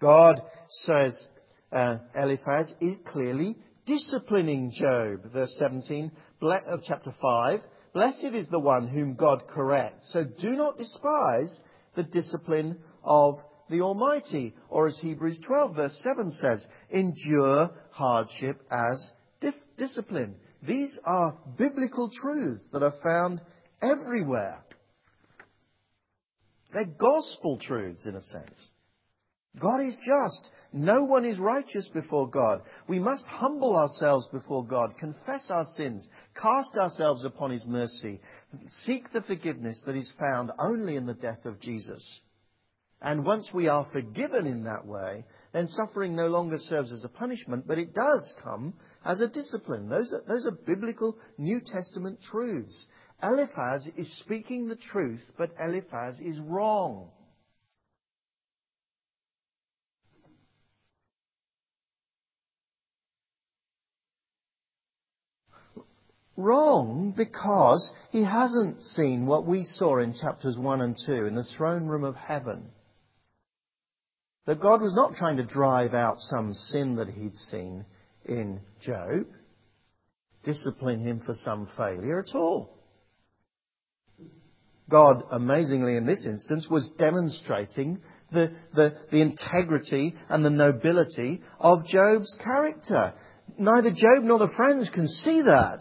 God 0.01 0.41
says 0.69 1.29
uh, 1.73 1.99
Eliphaz 2.15 2.75
is 2.81 2.99
clearly 3.07 3.57
disciplining 3.87 4.73
Job. 4.75 5.33
Verse 5.33 5.55
17 5.59 6.11
of 6.43 6.81
chapter 6.87 7.15
5. 7.21 7.61
Blessed 7.95 8.35
is 8.35 8.49
the 8.49 8.61
one 8.61 8.89
whom 8.89 9.15
God 9.15 9.45
corrects. 9.49 10.11
So 10.13 10.25
do 10.25 10.51
not 10.51 10.77
despise 10.77 11.61
the 11.97 12.05
discipline 12.05 12.79
of 13.03 13.39
the 13.69 13.81
Almighty. 13.81 14.55
Or 14.69 14.87
as 14.87 14.99
Hebrews 14.99 15.41
12 15.47 15.77
verse 15.77 16.01
7 16.03 16.31
says, 16.33 16.67
endure 16.91 17.71
hardship 17.91 18.61
as 18.71 19.11
dif- 19.41 19.55
discipline. 19.77 20.37
These 20.63 20.99
are 21.05 21.39
biblical 21.59 22.11
truths 22.21 22.67
that 22.73 22.83
are 22.83 22.95
found 23.03 23.41
everywhere. 23.83 24.63
They're 26.73 26.85
gospel 26.85 27.59
truths 27.59 28.07
in 28.07 28.15
a 28.15 28.21
sense. 28.21 28.71
God 29.61 29.81
is 29.81 29.97
just. 30.05 30.51
No 30.73 31.05
one 31.05 31.25
is 31.25 31.39
righteous 31.39 31.89
before 31.95 32.29
God. 32.29 32.63
We 32.89 32.99
must 32.99 33.25
humble 33.27 33.77
ourselves 33.77 34.29
before 34.33 34.67
God, 34.67 34.99
confess 34.99 35.47
our 35.51 35.65
sins, 35.77 36.07
cast 36.35 36.77
ourselves 36.77 37.25
upon 37.25 37.51
His 37.51 37.65
mercy, 37.67 38.21
seek 38.85 39.11
the 39.13 39.23
forgiveness 39.23 39.83
that 39.87 39.97
is 39.97 40.13
found 40.19 40.51
only 40.59 40.97
in 40.97 41.07
the 41.07 41.15
death 41.15 41.45
of 41.47 41.61
Jesus. 41.61 42.21
And 43.01 43.25
once 43.25 43.49
we 43.53 43.69
are 43.69 43.89
forgiven 43.93 44.47
in 44.47 44.65
that 44.65 44.87
way, 44.87 45.25
then 45.53 45.67
suffering 45.69 46.17
no 46.17 46.29
longer 46.29 46.59
serves 46.59 46.91
as 46.93 47.05
a 47.05 47.19
punishment, 47.19 47.67
but 47.67 47.79
it 47.79 47.95
does 47.95 48.35
come 48.43 48.75
as 49.05 49.21
a 49.21 49.29
discipline. 49.29 49.89
Those 49.89 50.13
are, 50.13 50.23
those 50.27 50.47
are 50.47 50.59
biblical 50.67 51.17
New 51.39 51.61
Testament 51.61 52.19
truths. 52.31 52.87
Eliphaz 53.23 53.89
is 53.97 54.19
speaking 54.21 54.69
the 54.69 54.77
truth, 54.77 55.21
but 55.39 55.51
Eliphaz 55.61 56.21
is 56.21 56.39
wrong. 56.41 57.11
Wrong 66.37 67.15
because 67.17 67.93
he 68.11 68.23
hasn't 68.23 68.83
seen 68.83 69.27
what 69.27 69.47
we 69.47 69.65
saw 69.65 69.99
in 69.99 70.15
chapters 70.15 70.57
1 70.59 70.81
and 70.81 70.97
2 71.07 71.27
in 71.27 71.35
the 71.35 71.45
throne 71.57 71.87
room 71.87 72.05
of 72.05 72.15
heaven. 72.15 72.71
That 74.47 74.61
God 74.61 74.81
was 74.81 74.95
not 74.95 75.15
trying 75.15 75.39
to 75.39 75.45
drive 75.45 75.93
out 75.93 76.17
some 76.19 76.53
sin 76.53 76.97
that 76.97 77.09
he'd 77.09 77.35
seen 77.35 77.85
in 78.25 78.61
Job, 78.83 79.27
discipline 80.45 81.01
him 81.01 81.21
for 81.25 81.35
some 81.35 81.69
failure 81.77 82.21
at 82.21 82.35
all. 82.35 82.77
God, 84.89 85.25
amazingly 85.33 85.97
in 85.97 86.07
this 86.07 86.25
instance, 86.25 86.69
was 86.71 86.89
demonstrating 86.97 87.99
the, 88.31 88.53
the, 88.73 88.97
the 89.11 89.21
integrity 89.21 90.15
and 90.29 90.45
the 90.45 90.51
nobility 90.51 91.43
of 91.59 91.87
Job's 91.87 92.37
character. 92.43 93.15
Neither 93.59 93.91
Job 93.91 94.23
nor 94.23 94.39
the 94.39 94.53
friends 94.57 94.91
can 94.95 95.09
see 95.09 95.43
that. 95.43 95.81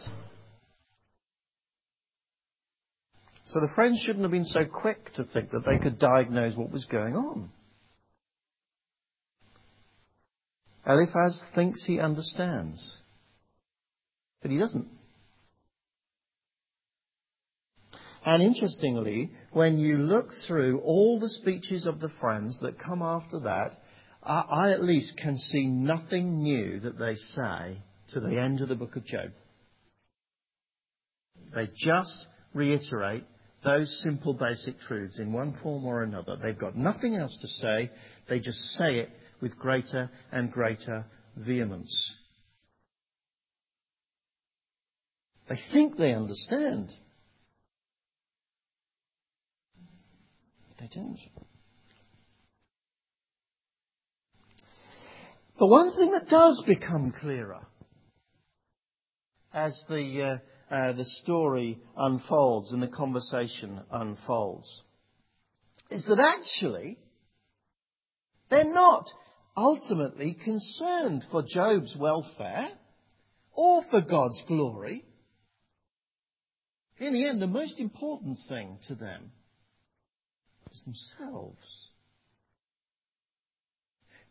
So 3.56 3.62
the 3.62 3.74
friends 3.74 4.02
shouldn't 4.02 4.24
have 4.24 4.32
been 4.32 4.44
so 4.44 4.66
quick 4.66 5.14
to 5.14 5.24
think 5.24 5.52
that 5.52 5.64
they 5.66 5.78
could 5.78 5.98
diagnose 5.98 6.58
what 6.58 6.72
was 6.72 6.84
going 6.92 7.16
on. 7.16 7.50
Eliphaz 10.86 11.42
thinks 11.56 11.86
he 11.86 12.02
understands, 12.02 12.98
but 14.42 14.52
he 14.52 14.58
doesn't. 14.58 14.90
And 18.26 18.44
interestingly, 18.44 19.32
when 19.54 19.78
you 19.78 20.00
look 20.00 20.28
through 20.46 20.82
all 20.82 21.22
the 21.22 21.30
speeches 21.30 21.88
of 21.88 22.02
the 22.02 22.12
friends 22.20 22.60
that 22.62 22.78
come 22.78 23.02
after 23.02 23.40
that, 23.40 23.78
I, 24.22 24.72
at 24.74 24.84
least 24.84 25.16
can 25.16 25.38
see 25.38 25.66
nothing 25.66 26.42
new 26.42 26.82
that 26.82 27.00
they 27.00 27.16
say 27.16 27.82
to 28.10 28.20
the 28.20 28.38
end 28.38 28.60
of 28.60 28.68
the 28.68 28.76
book 28.76 28.98
of 28.98 29.06
Job. 29.06 29.32
They 31.56 31.70
just 31.74 32.26
reiterate 32.54 33.24
those 33.66 34.02
simple 34.04 34.34
basic 34.34 34.80
truths 34.80 35.20
in 35.20 35.34
one 35.34 35.58
form 35.62 35.86
or 35.86 36.04
another. 36.04 36.38
They've 36.42 36.58
got 36.58 36.78
nothing 36.78 37.16
else 37.16 37.38
to 37.42 37.48
say. 37.48 37.92
They 38.30 38.40
just 38.40 38.60
say 38.78 39.00
it 39.00 39.10
with 39.42 39.58
greater 39.58 40.10
and 40.32 40.52
greater 40.52 41.06
vehemence. 41.36 42.16
They 45.50 45.58
think 45.74 45.98
they 45.98 46.14
understand. 46.14 46.92
They 50.80 50.90
don't. 50.94 51.20
The 55.58 55.68
one 55.68 55.96
thing 55.96 56.12
that 56.12 56.30
does 56.30 56.64
become 56.68 57.14
clearer 57.20 57.66
as 59.54 59.82
the 59.88 60.22
uh, 60.22 60.38
uh, 60.70 60.94
the 60.94 61.06
story 61.06 61.80
unfolds 61.96 62.72
and 62.72 62.82
the 62.82 62.88
conversation 62.88 63.82
unfolds 63.92 64.84
is 65.92 66.04
that 66.06 66.20
actually 66.20 66.98
they're 68.50 68.74
not 68.74 69.06
ultimately 69.56 70.38
concerned 70.44 71.24
for 71.32 71.44
Job's 71.48 71.96
welfare 72.00 72.70
or 73.54 73.84
for 73.90 74.02
God's 74.02 74.42
glory. 74.48 75.06
In 76.98 77.14
the 77.14 77.28
end, 77.28 77.42
the 77.42 77.48
most 77.48 77.80
important 77.80 78.38
thing 78.48 78.80
to 78.88 78.96
them 78.96 79.32
is 80.72 80.84
themselves. 80.84 81.88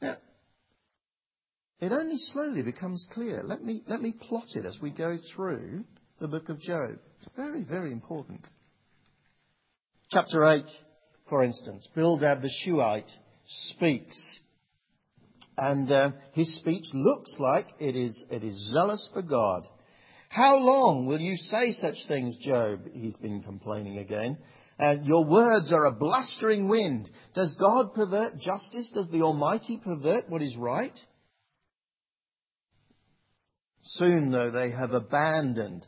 Now, 0.00 0.16
it 1.80 1.92
only 1.92 2.18
slowly 2.18 2.62
becomes 2.62 3.06
clear. 3.12 3.42
Let 3.42 3.62
me, 3.62 3.82
let 3.86 4.00
me 4.00 4.12
plot 4.12 4.46
it 4.54 4.64
as 4.64 4.78
we 4.80 4.90
go 4.90 5.18
through 5.34 5.84
the 6.24 6.28
book 6.28 6.48
of 6.48 6.58
Job. 6.58 6.98
It's 7.18 7.28
very, 7.36 7.64
very 7.64 7.92
important. 7.92 8.40
Chapter 10.10 10.42
8, 10.52 10.64
for 11.28 11.44
instance, 11.44 11.86
Bildad 11.94 12.40
the 12.40 12.48
Shuhite 12.64 13.10
speaks. 13.44 14.16
And 15.58 15.92
uh, 15.92 16.12
his 16.32 16.56
speech 16.56 16.86
looks 16.94 17.36
like 17.38 17.66
it 17.78 17.94
is, 17.94 18.24
it 18.30 18.42
is 18.42 18.72
zealous 18.72 19.10
for 19.12 19.20
God. 19.20 19.64
How 20.30 20.56
long 20.56 21.04
will 21.04 21.20
you 21.20 21.36
say 21.36 21.72
such 21.72 21.96
things, 22.08 22.38
Job? 22.38 22.80
He's 22.94 23.16
been 23.18 23.42
complaining 23.42 23.98
again. 23.98 24.38
And 24.78 25.04
your 25.04 25.26
words 25.26 25.74
are 25.74 25.84
a 25.84 25.92
blustering 25.92 26.70
wind. 26.70 27.06
Does 27.34 27.54
God 27.60 27.92
pervert 27.92 28.38
justice? 28.38 28.90
Does 28.94 29.10
the 29.10 29.20
Almighty 29.20 29.78
pervert 29.84 30.30
what 30.30 30.40
is 30.40 30.56
right? 30.56 30.98
Soon, 33.82 34.30
though, 34.30 34.50
they 34.50 34.70
have 34.70 34.92
abandoned 34.92 35.86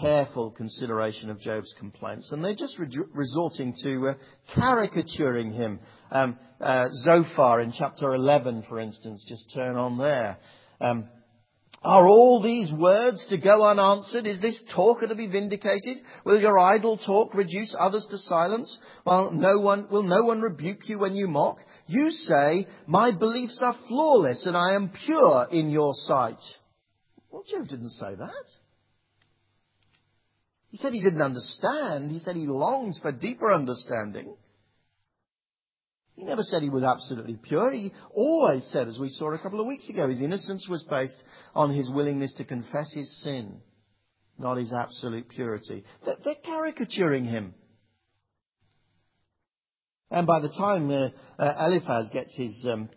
careful 0.00 0.50
consideration 0.50 1.30
of 1.30 1.40
Job's 1.40 1.74
complaints, 1.78 2.30
and 2.30 2.44
they're 2.44 2.54
just 2.54 2.78
re- 2.78 2.88
resorting 3.12 3.74
to 3.82 4.08
uh, 4.08 4.14
caricaturing 4.54 5.52
him. 5.52 5.80
Um, 6.10 6.38
uh, 6.60 6.86
Zophar 7.04 7.60
in 7.60 7.72
chapter 7.76 8.14
11, 8.14 8.64
for 8.68 8.78
instance, 8.78 9.24
just 9.28 9.52
turn 9.54 9.76
on 9.76 9.98
there. 9.98 10.38
Um, 10.80 11.08
are 11.82 12.06
all 12.08 12.42
these 12.42 12.72
words 12.72 13.24
to 13.28 13.38
go 13.38 13.64
unanswered? 13.64 14.26
Is 14.26 14.40
this 14.40 14.60
talker 14.74 15.06
to 15.06 15.14
be 15.14 15.26
vindicated? 15.28 15.98
Will 16.24 16.40
your 16.40 16.58
idle 16.58 16.98
talk 16.98 17.34
reduce 17.34 17.76
others 17.78 18.06
to 18.10 18.18
silence? 18.18 18.78
Well, 19.04 19.30
no 19.30 19.58
one, 19.60 19.88
will 19.90 20.02
no 20.02 20.24
one 20.24 20.40
rebuke 20.40 20.88
you 20.88 20.98
when 20.98 21.14
you 21.14 21.28
mock? 21.28 21.58
You 21.86 22.10
say, 22.10 22.66
my 22.86 23.16
beliefs 23.16 23.60
are 23.64 23.76
flawless 23.88 24.46
and 24.46 24.56
I 24.56 24.74
am 24.74 24.90
pure 25.04 25.46
in 25.52 25.70
your 25.70 25.92
sight. 25.94 26.40
Well, 27.30 27.44
Job 27.48 27.68
didn't 27.68 27.90
say 27.90 28.14
that. 28.16 28.46
He 30.70 30.78
said 30.78 30.92
he 30.92 31.02
didn't 31.02 31.22
understand. 31.22 32.10
He 32.10 32.18
said 32.18 32.36
he 32.36 32.46
longs 32.46 32.98
for 32.98 33.12
deeper 33.12 33.52
understanding. 33.52 34.34
He 36.16 36.24
never 36.24 36.42
said 36.42 36.62
he 36.62 36.70
was 36.70 36.82
absolutely 36.82 37.36
pure. 37.36 37.72
He 37.72 37.92
always 38.14 38.64
said, 38.72 38.88
as 38.88 38.98
we 38.98 39.10
saw 39.10 39.32
a 39.32 39.38
couple 39.38 39.60
of 39.60 39.66
weeks 39.66 39.88
ago, 39.90 40.08
his 40.08 40.22
innocence 40.22 40.66
was 40.68 40.82
based 40.84 41.22
on 41.54 41.74
his 41.74 41.90
willingness 41.90 42.32
to 42.34 42.44
confess 42.44 42.90
his 42.92 43.22
sin, 43.22 43.60
not 44.38 44.56
his 44.56 44.72
absolute 44.72 45.28
purity. 45.28 45.84
They're, 46.04 46.34
caricaturing 46.42 47.26
him. 47.26 47.54
And 50.10 50.26
by 50.26 50.40
the 50.40 50.48
time 50.48 50.90
uh, 50.90 51.08
uh, 51.38 51.66
Eliphaz 51.66 52.08
gets 52.12 52.34
his 52.34 52.66
um, 52.70 52.88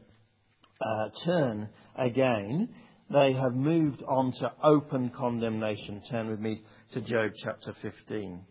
uh, 0.80 1.10
turn 1.26 1.70
again, 1.98 2.70
they 3.12 3.34
have 3.34 3.54
moved 3.54 4.04
on 4.08 4.32
to 4.40 4.52
open 4.64 5.10
condemnation. 5.10 6.02
Turn 6.10 6.30
with 6.30 6.40
me 6.40 6.62
to 6.92 7.02
Job 7.02 7.32
chapter 7.44 7.74
15. 7.82 8.42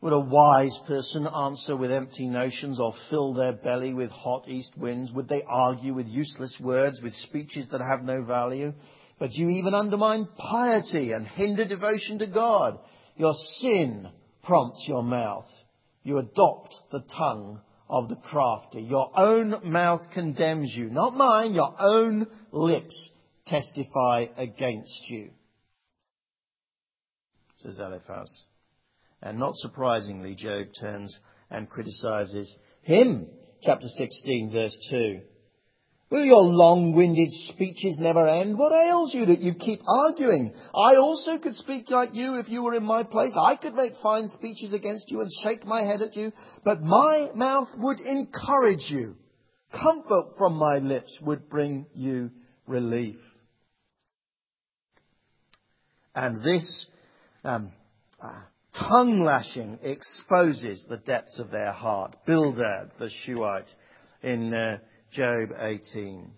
Would 0.00 0.12
a 0.12 0.18
wise 0.18 0.76
person 0.88 1.28
answer 1.28 1.76
with 1.76 1.92
empty 1.92 2.26
notions 2.26 2.80
or 2.80 2.92
fill 3.08 3.34
their 3.34 3.52
belly 3.52 3.94
with 3.94 4.10
hot 4.10 4.48
east 4.48 4.72
winds? 4.76 5.12
Would 5.12 5.28
they 5.28 5.44
argue 5.48 5.94
with 5.94 6.08
useless 6.08 6.56
words, 6.60 7.00
with 7.00 7.12
speeches 7.12 7.68
that 7.70 7.80
have 7.80 8.02
no 8.02 8.24
value? 8.24 8.72
But 9.20 9.32
you 9.34 9.48
even 9.50 9.74
undermine 9.74 10.26
piety 10.36 11.12
and 11.12 11.24
hinder 11.24 11.64
devotion 11.64 12.18
to 12.18 12.26
God. 12.26 12.80
Your 13.16 13.34
sin 13.60 14.08
prompts 14.42 14.84
your 14.88 15.04
mouth. 15.04 15.46
You 16.02 16.18
adopt 16.18 16.74
the 16.90 17.04
tongue 17.16 17.60
of 17.92 18.08
the 18.08 18.16
crafty. 18.16 18.80
Your 18.80 19.10
own 19.14 19.54
mouth 19.64 20.00
condemns 20.14 20.72
you, 20.74 20.88
not 20.88 21.12
mine. 21.14 21.52
Your 21.52 21.74
own 21.78 22.26
lips 22.50 23.10
testify 23.46 24.26
against 24.38 25.10
you. 25.10 25.30
Says 27.62 27.78
Eliphaz. 27.78 28.44
And 29.22 29.38
not 29.38 29.54
surprisingly, 29.56 30.34
Job 30.34 30.68
turns 30.80 31.16
and 31.50 31.68
criticizes 31.68 32.56
him. 32.80 33.28
Chapter 33.62 33.86
16, 33.86 34.50
verse 34.50 34.88
2. 34.90 35.20
Will 36.12 36.26
your 36.26 36.42
long-winded 36.42 37.32
speeches 37.32 37.96
never 37.98 38.28
end? 38.28 38.58
What 38.58 38.70
ails 38.70 39.14
you 39.14 39.24
that 39.24 39.40
you 39.40 39.54
keep 39.54 39.80
arguing? 39.88 40.52
I 40.74 40.96
also 40.96 41.38
could 41.38 41.54
speak 41.54 41.88
like 41.88 42.10
you 42.12 42.34
if 42.34 42.50
you 42.50 42.62
were 42.62 42.74
in 42.74 42.84
my 42.84 43.02
place. 43.02 43.32
I 43.34 43.56
could 43.56 43.72
make 43.72 43.94
fine 44.02 44.28
speeches 44.28 44.74
against 44.74 45.10
you 45.10 45.22
and 45.22 45.30
shake 45.42 45.64
my 45.64 45.80
head 45.80 46.02
at 46.02 46.14
you, 46.14 46.30
but 46.66 46.82
my 46.82 47.30
mouth 47.34 47.68
would 47.78 47.98
encourage 48.00 48.90
you. 48.90 49.16
Comfort 49.72 50.34
from 50.36 50.56
my 50.56 50.76
lips 50.76 51.18
would 51.22 51.48
bring 51.48 51.86
you 51.94 52.30
relief. 52.66 53.16
And 56.14 56.44
this 56.44 56.88
um, 57.42 57.72
uh, 58.22 58.34
tongue 58.78 59.20
lashing 59.24 59.78
exposes 59.82 60.84
the 60.90 60.98
depths 60.98 61.38
of 61.38 61.50
their 61.50 61.72
heart. 61.72 62.16
Bildad, 62.26 62.90
the 62.98 63.08
Shuhite, 63.24 63.64
in 64.22 64.52
uh, 64.52 64.76
Job 65.12 65.50
18 65.58 66.30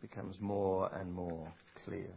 becomes 0.00 0.38
more 0.40 0.88
and 0.94 1.12
more 1.12 1.52
clear. 1.84 2.10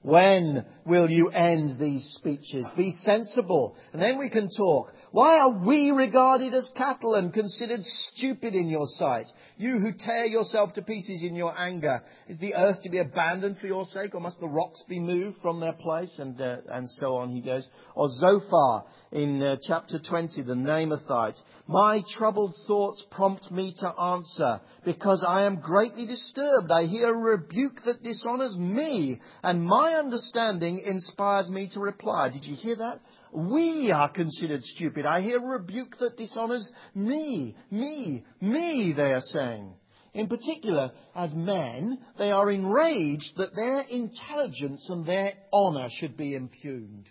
When 0.00 0.64
will 0.86 1.10
you 1.10 1.28
end 1.28 1.78
these 1.78 2.04
speeches? 2.18 2.66
Be 2.76 2.94
sensible, 3.00 3.76
and 3.92 4.00
then 4.00 4.18
we 4.18 4.28
can 4.28 4.48
talk. 4.54 4.92
Why 5.12 5.38
are 5.38 5.66
we 5.66 5.90
regarded 5.90 6.52
as 6.52 6.70
cattle 6.76 7.14
and 7.14 7.32
considered 7.32 7.80
stupid 7.82 8.54
in 8.54 8.68
your 8.68 8.86
sight? 8.86 9.26
You 9.56 9.78
who 9.78 9.92
tear 9.92 10.24
yourself 10.26 10.72
to 10.74 10.82
pieces 10.82 11.22
in 11.22 11.36
your 11.36 11.56
anger. 11.56 12.02
Is 12.28 12.38
the 12.38 12.54
earth 12.54 12.82
to 12.82 12.90
be 12.90 12.98
abandoned 12.98 13.58
for 13.58 13.68
your 13.68 13.84
sake, 13.84 14.14
or 14.14 14.20
must 14.20 14.40
the 14.40 14.48
rocks 14.48 14.82
be 14.88 14.98
moved 14.98 15.38
from 15.42 15.60
their 15.60 15.74
place? 15.74 16.12
And, 16.18 16.40
uh, 16.40 16.58
and 16.70 16.90
so 16.90 17.16
on, 17.16 17.30
he 17.30 17.40
goes. 17.40 17.68
Or 17.94 18.08
Zophar 18.10 18.84
in 19.12 19.40
uh, 19.40 19.56
chapter 19.62 20.00
20, 20.00 20.42
the 20.42 20.54
Naamathite. 20.54 21.38
My 21.68 22.02
troubled 22.18 22.54
thoughts 22.66 23.04
prompt 23.12 23.50
me 23.52 23.72
to 23.78 23.88
answer, 23.88 24.60
because 24.84 25.24
I 25.26 25.44
am 25.44 25.60
greatly 25.60 26.04
disturbed. 26.04 26.72
I 26.72 26.86
hear 26.86 27.14
a 27.14 27.16
rebuke 27.16 27.80
that 27.84 28.02
dishonors 28.02 28.56
me, 28.58 29.20
and 29.42 29.64
my 29.64 29.94
understanding 29.94 30.82
inspires 30.84 31.48
me 31.48 31.70
to 31.74 31.80
reply. 31.80 32.30
Did 32.30 32.44
you 32.44 32.56
hear 32.56 32.76
that? 32.76 32.98
We 33.34 33.90
are 33.90 34.12
considered 34.12 34.62
stupid. 34.62 35.04
I 35.04 35.20
hear 35.20 35.40
rebuke 35.40 35.98
that 35.98 36.16
dishonors 36.16 36.70
me, 36.94 37.56
me, 37.68 38.24
me, 38.40 38.94
they 38.96 39.12
are 39.12 39.22
saying. 39.22 39.74
In 40.12 40.28
particular, 40.28 40.92
as 41.16 41.34
men, 41.34 41.98
they 42.16 42.30
are 42.30 42.48
enraged 42.48 43.36
that 43.36 43.56
their 43.56 43.80
intelligence 43.80 44.86
and 44.88 45.04
their 45.04 45.32
honour 45.52 45.88
should 45.90 46.16
be 46.16 46.36
impugned. 46.36 47.08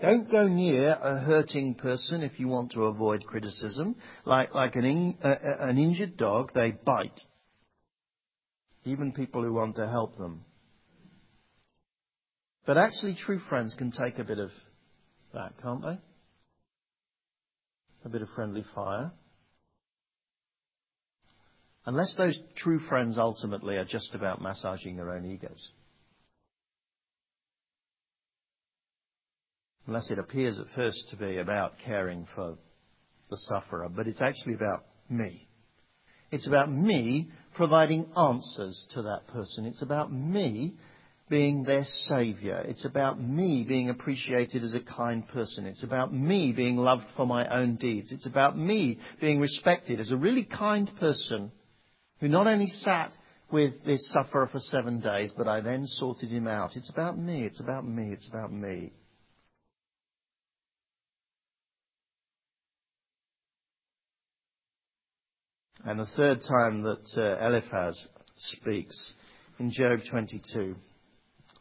Don't 0.00 0.30
go 0.30 0.46
near 0.46 0.90
a 1.02 1.20
hurting 1.20 1.74
person 1.74 2.22
if 2.22 2.38
you 2.38 2.46
want 2.46 2.70
to 2.72 2.84
avoid 2.84 3.26
criticism. 3.26 3.96
Like, 4.24 4.54
like 4.54 4.76
an, 4.76 4.84
in, 4.84 5.18
uh, 5.22 5.34
an 5.58 5.78
injured 5.78 6.16
dog, 6.16 6.52
they 6.54 6.70
bite. 6.70 7.20
Even 8.84 9.12
people 9.12 9.42
who 9.42 9.52
want 9.52 9.74
to 9.76 9.88
help 9.88 10.16
them. 10.16 10.44
But 12.66 12.78
actually, 12.78 13.14
true 13.14 13.40
friends 13.48 13.74
can 13.76 13.90
take 13.90 14.18
a 14.18 14.24
bit 14.24 14.38
of 14.38 14.50
that, 15.34 15.54
can't 15.62 15.82
they? 15.82 15.98
A 18.04 18.08
bit 18.08 18.22
of 18.22 18.28
friendly 18.34 18.64
fire. 18.74 19.12
Unless 21.86 22.14
those 22.16 22.38
true 22.56 22.78
friends 22.88 23.18
ultimately 23.18 23.76
are 23.76 23.84
just 23.84 24.14
about 24.14 24.42
massaging 24.42 24.96
their 24.96 25.10
own 25.10 25.24
egos. 25.24 25.70
unless 29.90 30.08
it 30.08 30.20
appears 30.20 30.56
at 30.60 30.66
first 30.76 31.08
to 31.10 31.16
be 31.16 31.38
about 31.38 31.72
caring 31.84 32.24
for 32.36 32.56
the 33.28 33.36
sufferer, 33.36 33.88
but 33.88 34.06
it's 34.06 34.20
actually 34.20 34.54
about 34.54 34.84
me. 35.08 35.48
It's 36.30 36.46
about 36.46 36.70
me 36.70 37.28
providing 37.56 38.06
answers 38.16 38.86
to 38.94 39.02
that 39.02 39.26
person. 39.32 39.64
It's 39.64 39.82
about 39.82 40.12
me 40.12 40.74
being 41.30 41.62
their 41.62 41.84
saviour. 41.84 42.58
It's 42.66 42.84
about 42.84 43.20
me 43.20 43.64
being 43.66 43.88
appreciated 43.88 44.64
as 44.64 44.74
a 44.74 44.80
kind 44.80 45.26
person. 45.28 45.64
It's 45.64 45.84
about 45.84 46.12
me 46.12 46.52
being 46.52 46.76
loved 46.76 47.04
for 47.16 47.24
my 47.24 47.48
own 47.48 47.76
deeds. 47.76 48.10
It's 48.10 48.26
about 48.26 48.58
me 48.58 48.98
being 49.20 49.40
respected 49.40 50.00
as 50.00 50.10
a 50.10 50.16
really 50.16 50.42
kind 50.42 50.90
person 50.98 51.52
who 52.18 52.28
not 52.28 52.48
only 52.48 52.66
sat 52.66 53.12
with 53.50 53.84
this 53.84 54.12
sufferer 54.12 54.48
for 54.48 54.58
seven 54.58 55.00
days, 55.00 55.32
but 55.36 55.48
I 55.48 55.60
then 55.60 55.86
sorted 55.86 56.30
him 56.30 56.46
out. 56.46 56.76
It's 56.76 56.90
about 56.90 57.16
me. 57.16 57.44
It's 57.44 57.60
about 57.60 57.86
me. 57.86 58.12
It's 58.12 58.28
about 58.28 58.52
me. 58.52 58.92
And 65.84 65.98
the 65.98 66.06
third 66.16 66.40
time 66.46 66.82
that 66.82 67.06
uh, 67.16 67.46
Eliphaz 67.46 68.08
speaks 68.36 69.14
in 69.58 69.70
Job 69.72 70.00
22, 70.10 70.76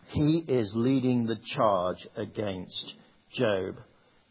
he 0.09 0.43
is 0.47 0.71
leading 0.75 1.25
the 1.25 1.39
charge 1.55 2.07
against 2.15 2.95
Job. 3.31 3.75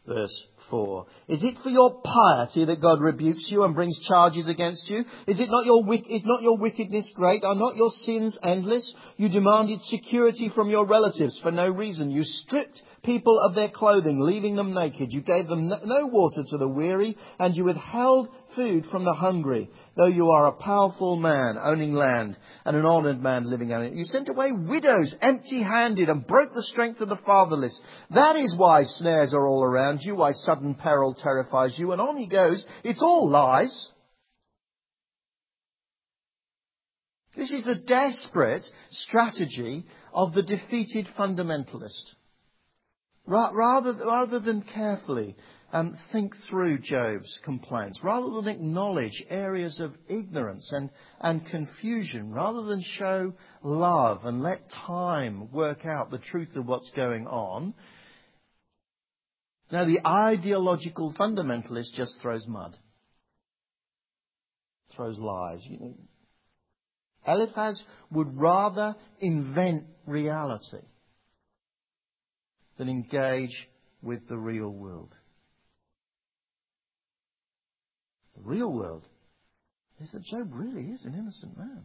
Verse 0.05 0.45
for? 0.69 1.05
Is 1.27 1.43
it 1.43 1.55
for 1.63 1.69
your 1.69 2.01
piety 2.01 2.65
that 2.65 2.81
God 2.81 3.01
rebukes 3.01 3.47
you 3.49 3.63
and 3.63 3.75
brings 3.75 3.99
charges 4.07 4.47
against 4.49 4.89
you? 4.89 4.99
Is 5.27 5.39
it 5.39 5.49
not 5.49 5.65
your, 5.65 5.83
is 5.93 6.23
not 6.25 6.41
your 6.41 6.57
wickedness 6.57 7.11
great? 7.15 7.43
Are 7.43 7.55
not 7.55 7.75
your 7.75 7.89
sins 7.89 8.37
endless? 8.43 8.93
You 9.17 9.29
demanded 9.29 9.81
security 9.83 10.51
from 10.53 10.69
your 10.69 10.85
relatives 10.85 11.39
for 11.41 11.51
no 11.51 11.69
reason. 11.69 12.11
You 12.11 12.23
stripped 12.23 12.81
people 13.03 13.39
of 13.39 13.55
their 13.55 13.69
clothing, 13.69 14.19
leaving 14.19 14.55
them 14.55 14.73
naked. 14.73 15.11
You 15.11 15.21
gave 15.21 15.47
them 15.47 15.69
no 15.69 16.07
water 16.07 16.43
to 16.47 16.57
the 16.57 16.67
weary, 16.67 17.17
and 17.39 17.55
you 17.55 17.63
withheld 17.63 18.29
food 18.55 18.85
from 18.91 19.05
the 19.05 19.13
hungry, 19.13 19.69
though 19.95 20.07
you 20.07 20.27
are 20.29 20.47
a 20.47 20.63
powerful 20.63 21.15
man 21.15 21.55
owning 21.61 21.93
land 21.93 22.37
and 22.65 22.75
an 22.75 22.85
honoured 22.85 23.21
man 23.21 23.49
living 23.49 23.71
on 23.71 23.83
it. 23.83 23.93
You 23.93 24.03
sent 24.03 24.27
away 24.27 24.51
widows 24.51 25.15
empty-handed 25.21 26.09
and 26.09 26.27
broke 26.27 26.53
the 26.53 26.63
strength 26.63 26.99
of 26.99 27.09
the 27.09 27.19
fatherless. 27.25 27.79
That 28.09 28.35
is 28.35 28.55
why 28.57 28.83
snares 28.83 29.33
are 29.33 29.47
all 29.47 29.63
around 29.63 29.99
you, 30.01 30.15
why 30.15 30.31
sudden 30.33 30.58
peril 30.75 31.13
terrifies 31.13 31.77
you. 31.77 31.91
And 31.91 32.01
on 32.01 32.17
he 32.17 32.27
goes. 32.27 32.65
It's 32.83 33.01
all 33.01 33.29
lies. 33.29 33.91
This 37.35 37.51
is 37.51 37.63
the 37.63 37.81
desperate 37.87 38.65
strategy 38.89 39.85
of 40.13 40.33
the 40.33 40.43
defeated 40.43 41.07
fundamentalist. 41.17 42.15
Rather, 43.25 43.93
rather 43.93 44.39
than 44.39 44.63
carefully 44.63 45.35
um, 45.71 45.97
think 46.11 46.33
through 46.49 46.79
Job's 46.79 47.39
complaints, 47.45 47.99
rather 48.03 48.29
than 48.31 48.47
acknowledge 48.47 49.23
areas 49.29 49.79
of 49.79 49.93
ignorance 50.07 50.67
and, 50.73 50.89
and 51.19 51.45
confusion, 51.45 52.33
rather 52.33 52.63
than 52.63 52.81
show 52.81 53.33
love 53.63 54.21
and 54.23 54.41
let 54.41 54.69
time 54.71 55.51
work 55.51 55.85
out 55.85 56.09
the 56.09 56.17
truth 56.17 56.55
of 56.55 56.65
what's 56.65 56.89
going 56.91 57.27
on, 57.27 57.73
now 59.71 59.85
the 59.85 60.05
ideological 60.05 61.13
fundamentalist 61.19 61.93
just 61.95 62.19
throws 62.21 62.47
mud, 62.47 62.75
throws 64.95 65.17
lies. 65.19 65.65
You 65.69 65.79
know. 65.79 65.95
Eliphaz 67.27 67.83
would 68.11 68.27
rather 68.35 68.95
invent 69.19 69.85
reality 70.05 70.81
than 72.77 72.89
engage 72.89 73.67
with 74.01 74.27
the 74.27 74.37
real 74.37 74.71
world. 74.71 75.13
The 78.37 78.41
real 78.49 78.73
world 78.73 79.05
is 80.01 80.11
that 80.11 80.23
Job 80.23 80.51
really 80.53 80.85
is 80.89 81.03
an 81.05 81.13
innocent 81.13 81.57
man. 81.57 81.83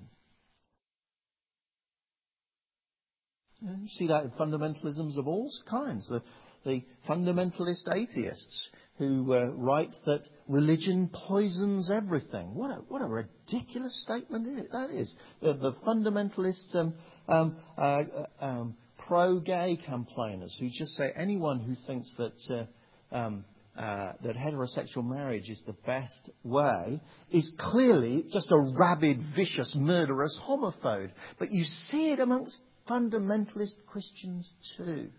You 3.60 3.88
see 3.88 4.08
that 4.08 4.24
in 4.24 4.30
fundamentalisms 4.30 5.16
of 5.16 5.26
all 5.26 5.50
kinds. 5.68 6.06
The, 6.08 6.22
the 6.64 6.82
fundamentalist 7.08 7.94
atheists 7.94 8.70
who 8.98 9.32
uh, 9.32 9.50
write 9.54 9.94
that 10.06 10.22
religion 10.48 11.10
poisons 11.12 11.90
everything. 11.90 12.54
What 12.54 12.70
a, 12.70 12.74
what 12.88 13.02
a 13.02 13.06
ridiculous 13.06 14.02
statement 14.04 14.70
that 14.70 14.90
is. 14.90 15.12
The, 15.42 15.54
the 15.54 15.72
fundamentalist 15.86 16.74
um, 16.76 16.94
um, 17.28 17.56
uh, 17.76 18.02
um, 18.40 18.76
pro-gay 19.06 19.80
complainers 19.86 20.56
who 20.60 20.68
just 20.68 20.92
say 20.92 21.12
anyone 21.16 21.60
who 21.60 21.74
thinks 21.86 22.12
that 22.18 22.66
uh, 23.12 23.16
um, 23.16 23.44
uh, 23.76 24.12
that 24.22 24.36
heterosexual 24.36 25.04
marriage 25.04 25.48
is 25.48 25.60
the 25.66 25.72
best 25.84 26.30
way 26.44 27.00
is 27.32 27.52
clearly 27.58 28.24
just 28.32 28.48
a 28.52 28.72
rabid, 28.78 29.18
vicious, 29.34 29.74
murderous 29.76 30.38
homophobe. 30.46 31.10
But 31.40 31.48
you 31.50 31.64
see 31.64 32.12
it 32.12 32.20
amongst 32.20 32.56
fundamentalist 32.88 33.74
Christians 33.88 34.48
too. 34.76 35.10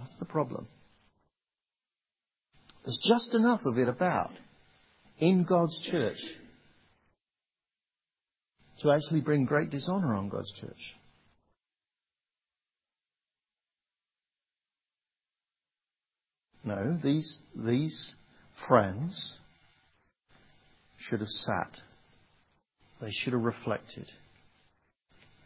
That's 0.00 0.16
the 0.18 0.24
problem. 0.24 0.66
There's 2.84 2.98
just 3.06 3.34
enough 3.34 3.60
of 3.66 3.76
it 3.76 3.88
about 3.88 4.30
in 5.18 5.44
God's 5.44 5.78
church 5.90 6.18
to 8.82 8.90
actually 8.90 9.20
bring 9.20 9.44
great 9.44 9.68
dishonor 9.68 10.14
on 10.14 10.30
God's 10.30 10.50
church. 10.58 10.96
No, 16.64 16.98
these, 17.02 17.40
these 17.54 18.14
friends 18.66 19.38
should 20.98 21.20
have 21.20 21.28
sat. 21.28 21.76
They 23.02 23.10
should 23.10 23.34
have 23.34 23.42
reflected. 23.42 24.10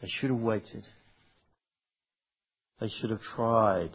They 0.00 0.08
should 0.08 0.30
have 0.30 0.40
waited. 0.40 0.84
They 2.80 2.88
should 2.88 3.10
have 3.10 3.22
tried 3.34 3.90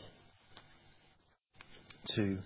to 2.15 2.37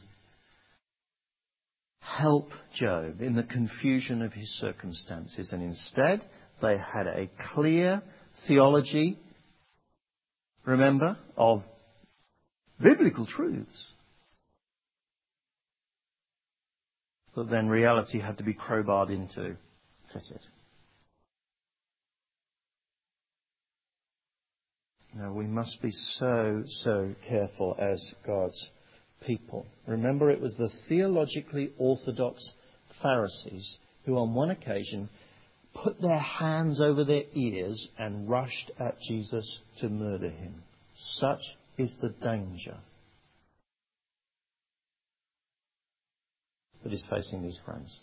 help 1.99 2.49
Job 2.75 3.21
in 3.21 3.35
the 3.35 3.43
confusion 3.43 4.21
of 4.21 4.33
his 4.33 4.49
circumstances. 4.59 5.51
And 5.51 5.63
instead, 5.63 6.23
they 6.61 6.75
had 6.77 7.07
a 7.07 7.29
clear 7.53 8.01
theology, 8.47 9.17
remember, 10.65 11.17
of 11.37 11.63
biblical 12.81 13.25
truths. 13.25 13.85
But 17.35 17.49
then 17.49 17.67
reality 17.67 18.19
had 18.19 18.37
to 18.37 18.43
be 18.43 18.53
crowbarred 18.53 19.09
into 19.09 19.57
fit 20.13 20.23
it. 20.29 20.41
Now 25.15 25.31
we 25.31 25.45
must 25.45 25.81
be 25.81 25.91
so, 25.91 26.63
so 26.65 27.13
careful 27.27 27.75
as 27.79 28.13
God's 28.25 28.69
people. 29.25 29.65
Remember, 29.87 30.29
it 30.29 30.41
was 30.41 30.55
the 30.57 30.69
theologically 30.87 31.71
orthodox 31.77 32.53
Pharisees 33.01 33.77
who, 34.05 34.17
on 34.17 34.33
one 34.33 34.51
occasion, 34.51 35.09
put 35.83 36.01
their 36.01 36.19
hands 36.19 36.79
over 36.79 37.03
their 37.03 37.23
ears 37.33 37.87
and 37.97 38.29
rushed 38.29 38.71
at 38.79 38.99
Jesus 39.07 39.59
to 39.79 39.89
murder 39.89 40.29
him. 40.29 40.63
Such 40.95 41.41
is 41.77 41.97
the 42.01 42.13
danger 42.21 42.77
that 46.83 46.93
is 46.93 47.05
facing 47.09 47.41
these 47.41 47.59
friends. 47.65 48.01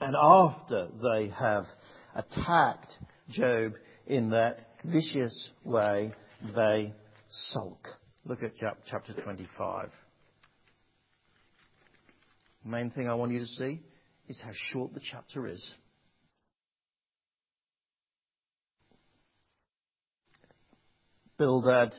And 0.00 0.16
after 0.16 0.88
they 1.02 1.28
have 1.28 1.66
attacked 2.14 2.92
Job 3.30 3.72
in 4.06 4.30
that 4.30 4.58
vicious 4.84 5.50
way, 5.64 6.12
they 6.54 6.94
sulk. 7.28 7.88
Look 8.24 8.42
at 8.42 8.52
chapter 8.86 9.12
25. 9.22 9.90
Main 12.64 12.90
thing 12.90 13.08
I 13.08 13.14
want 13.14 13.32
you 13.32 13.38
to 13.38 13.46
see 13.46 13.80
is 14.28 14.40
how 14.42 14.50
short 14.72 14.92
the 14.92 15.00
chapter 15.00 15.46
is. 15.46 15.74
Bildad 21.38 21.92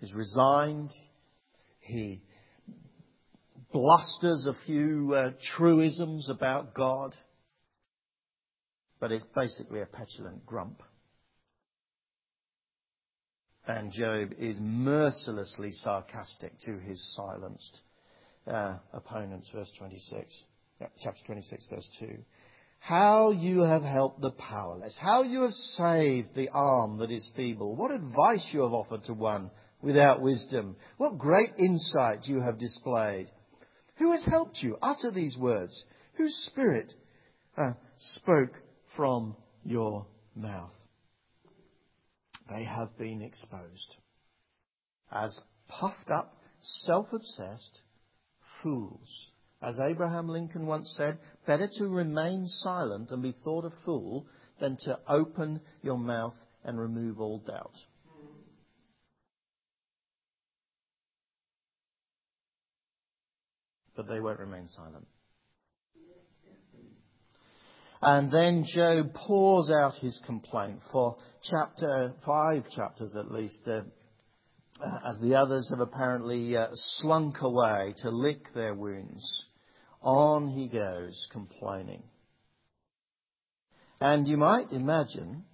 is 0.00 0.12
resigned. 0.14 0.90
He 1.80 2.22
blusters 3.72 4.46
a 4.46 4.54
few 4.66 5.14
uh, 5.14 5.30
truisms 5.56 6.28
about 6.28 6.74
God, 6.74 7.14
but 9.00 9.10
it's 9.10 9.24
basically 9.34 9.80
a 9.80 9.86
petulant 9.86 10.44
grump. 10.44 10.82
And 13.66 13.92
Job 13.92 14.32
is 14.38 14.58
mercilessly 14.60 15.70
sarcastic 15.70 16.58
to 16.62 16.78
his 16.78 17.14
silenced 17.14 17.80
uh, 18.46 18.76
opponents, 18.92 19.48
verse 19.54 19.70
26 19.78 20.44
chapter 21.02 21.20
26, 21.26 21.66
verse 21.68 21.88
2. 22.00 22.18
How 22.80 23.30
you 23.30 23.60
have 23.62 23.82
helped 23.82 24.20
the 24.20 24.32
powerless. 24.32 24.96
How 25.00 25.22
you 25.22 25.42
have 25.42 25.52
saved 25.52 26.34
the 26.34 26.48
arm 26.52 26.98
that 26.98 27.10
is 27.10 27.30
feeble. 27.36 27.76
What 27.76 27.92
advice 27.92 28.48
you 28.52 28.62
have 28.62 28.72
offered 28.72 29.04
to 29.04 29.14
one 29.14 29.50
without 29.82 30.20
wisdom. 30.20 30.76
What 30.96 31.18
great 31.18 31.50
insight 31.58 32.24
you 32.24 32.40
have 32.40 32.58
displayed. 32.58 33.28
Who 33.96 34.10
has 34.10 34.24
helped 34.24 34.58
you 34.62 34.76
utter 34.82 35.12
these 35.12 35.36
words? 35.36 35.84
Whose 36.14 36.34
spirit 36.50 36.92
uh, 37.56 37.74
spoke 38.00 38.52
from 38.96 39.36
your 39.64 40.06
mouth? 40.34 40.72
They 42.52 42.64
have 42.64 42.98
been 42.98 43.22
exposed 43.22 43.96
as 45.10 45.40
puffed 45.68 46.10
up, 46.10 46.36
self-obsessed 46.60 47.80
fools 48.62 49.32
as 49.62 49.78
Abraham 49.78 50.28
Lincoln 50.28 50.66
once 50.66 50.92
said, 50.96 51.18
better 51.46 51.68
to 51.78 51.88
remain 51.88 52.46
silent 52.46 53.10
and 53.10 53.22
be 53.22 53.34
thought 53.44 53.64
a 53.64 53.70
fool 53.84 54.26
than 54.60 54.76
to 54.84 54.98
open 55.08 55.60
your 55.82 55.98
mouth 55.98 56.34
and 56.64 56.78
remove 56.78 57.20
all 57.20 57.38
doubt. 57.38 57.74
But 63.96 64.08
they 64.08 64.20
won't 64.20 64.40
remain 64.40 64.68
silent. 64.74 65.06
And 68.04 68.32
then 68.32 68.64
Job 68.66 69.14
pours 69.14 69.70
out 69.70 69.94
his 70.00 70.20
complaint 70.26 70.80
for 70.90 71.16
chapter, 71.48 72.12
five 72.26 72.64
chapters 72.74 73.14
at 73.16 73.30
least, 73.30 73.62
uh, 73.68 73.82
uh, 74.82 74.98
as 75.08 75.20
the 75.20 75.36
others 75.36 75.70
have 75.70 75.78
apparently 75.78 76.56
uh, 76.56 76.66
slunk 76.72 77.36
away 77.42 77.94
to 77.98 78.10
lick 78.10 78.52
their 78.54 78.74
wounds. 78.74 79.46
On 80.02 80.48
he 80.48 80.66
goes, 80.66 81.28
complaining. 81.30 82.02
And 84.00 84.26
you 84.26 84.36
might 84.36 84.72
imagine, 84.72 85.44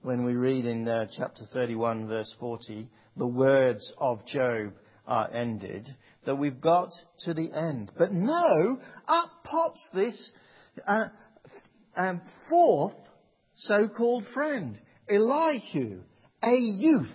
when 0.00 0.24
we 0.24 0.36
read 0.36 0.64
in 0.64 0.88
uh, 0.88 1.08
chapter 1.14 1.42
31, 1.52 2.08
verse 2.08 2.34
40, 2.40 2.88
the 3.14 3.26
words 3.26 3.92
of 3.98 4.24
Job 4.26 4.72
are 5.06 5.30
ended, 5.34 5.86
that 6.24 6.36
we've 6.36 6.62
got 6.62 6.88
to 7.26 7.34
the 7.34 7.52
end. 7.52 7.92
But 7.98 8.14
no, 8.14 8.78
up 9.06 9.30
pops 9.44 9.86
this 9.92 10.32
uh, 10.86 11.08
um, 11.96 12.20
fourth 12.48 12.94
so-called 13.56 14.24
friend, 14.32 14.78
Elihu, 15.10 16.00
a 16.42 16.54
youth. 16.54 17.06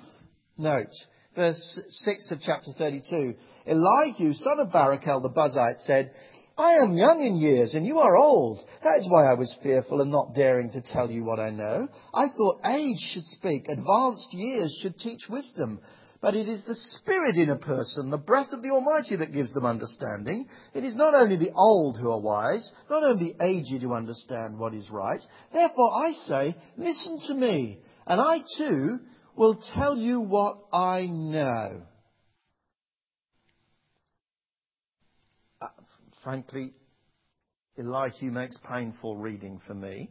Note, 0.57 0.93
verse 1.35 1.79
6 1.89 2.31
of 2.31 2.39
chapter 2.41 2.71
32. 2.77 3.33
Elihu, 3.65 4.33
son 4.33 4.59
of 4.59 4.67
Barachel 4.67 5.21
the 5.21 5.29
Buzite, 5.29 5.79
said, 5.85 6.11
I 6.57 6.73
am 6.75 6.95
young 6.95 7.21
in 7.21 7.37
years 7.37 7.73
and 7.73 7.85
you 7.85 7.97
are 7.97 8.15
old. 8.15 8.59
That 8.83 8.97
is 8.97 9.07
why 9.09 9.25
I 9.25 9.33
was 9.33 9.55
fearful 9.63 10.01
and 10.01 10.11
not 10.11 10.35
daring 10.35 10.69
to 10.71 10.81
tell 10.81 11.09
you 11.09 11.23
what 11.23 11.39
I 11.39 11.49
know. 11.49 11.87
I 12.13 12.27
thought 12.27 12.61
age 12.65 12.99
should 13.13 13.25
speak, 13.25 13.67
advanced 13.67 14.33
years 14.33 14.77
should 14.81 14.99
teach 14.99 15.21
wisdom. 15.29 15.79
But 16.23 16.35
it 16.35 16.47
is 16.47 16.63
the 16.63 16.75
Spirit 16.75 17.35
in 17.35 17.49
a 17.49 17.57
person, 17.57 18.09
the 18.09 18.17
breath 18.17 18.53
of 18.53 18.61
the 18.61 18.69
Almighty 18.69 19.17
that 19.17 19.33
gives 19.33 19.51
them 19.51 19.65
understanding. 19.65 20.47
It 20.73 20.85
is 20.85 20.95
not 20.95 21.13
only 21.13 21.35
the 21.35 21.51
old 21.53 21.97
who 21.97 22.09
are 22.11 22.21
wise, 22.21 22.71
not 22.89 23.03
only 23.03 23.35
the 23.35 23.45
aged 23.45 23.81
who 23.81 23.93
understand 23.93 24.57
what 24.57 24.73
is 24.73 24.89
right. 24.89 25.19
Therefore 25.51 25.91
I 25.93 26.13
say, 26.13 26.55
listen 26.77 27.19
to 27.27 27.33
me, 27.33 27.77
and 28.07 28.21
I 28.21 28.37
too 28.57 28.99
will 29.35 29.59
tell 29.75 29.97
you 29.97 30.21
what 30.21 30.59
I 30.71 31.07
know. 31.07 31.81
Uh, 35.61 35.67
frankly, 36.23 36.71
Elihu 37.77 38.31
makes 38.31 38.57
painful 38.65 39.17
reading 39.17 39.59
for 39.67 39.73
me, 39.73 40.09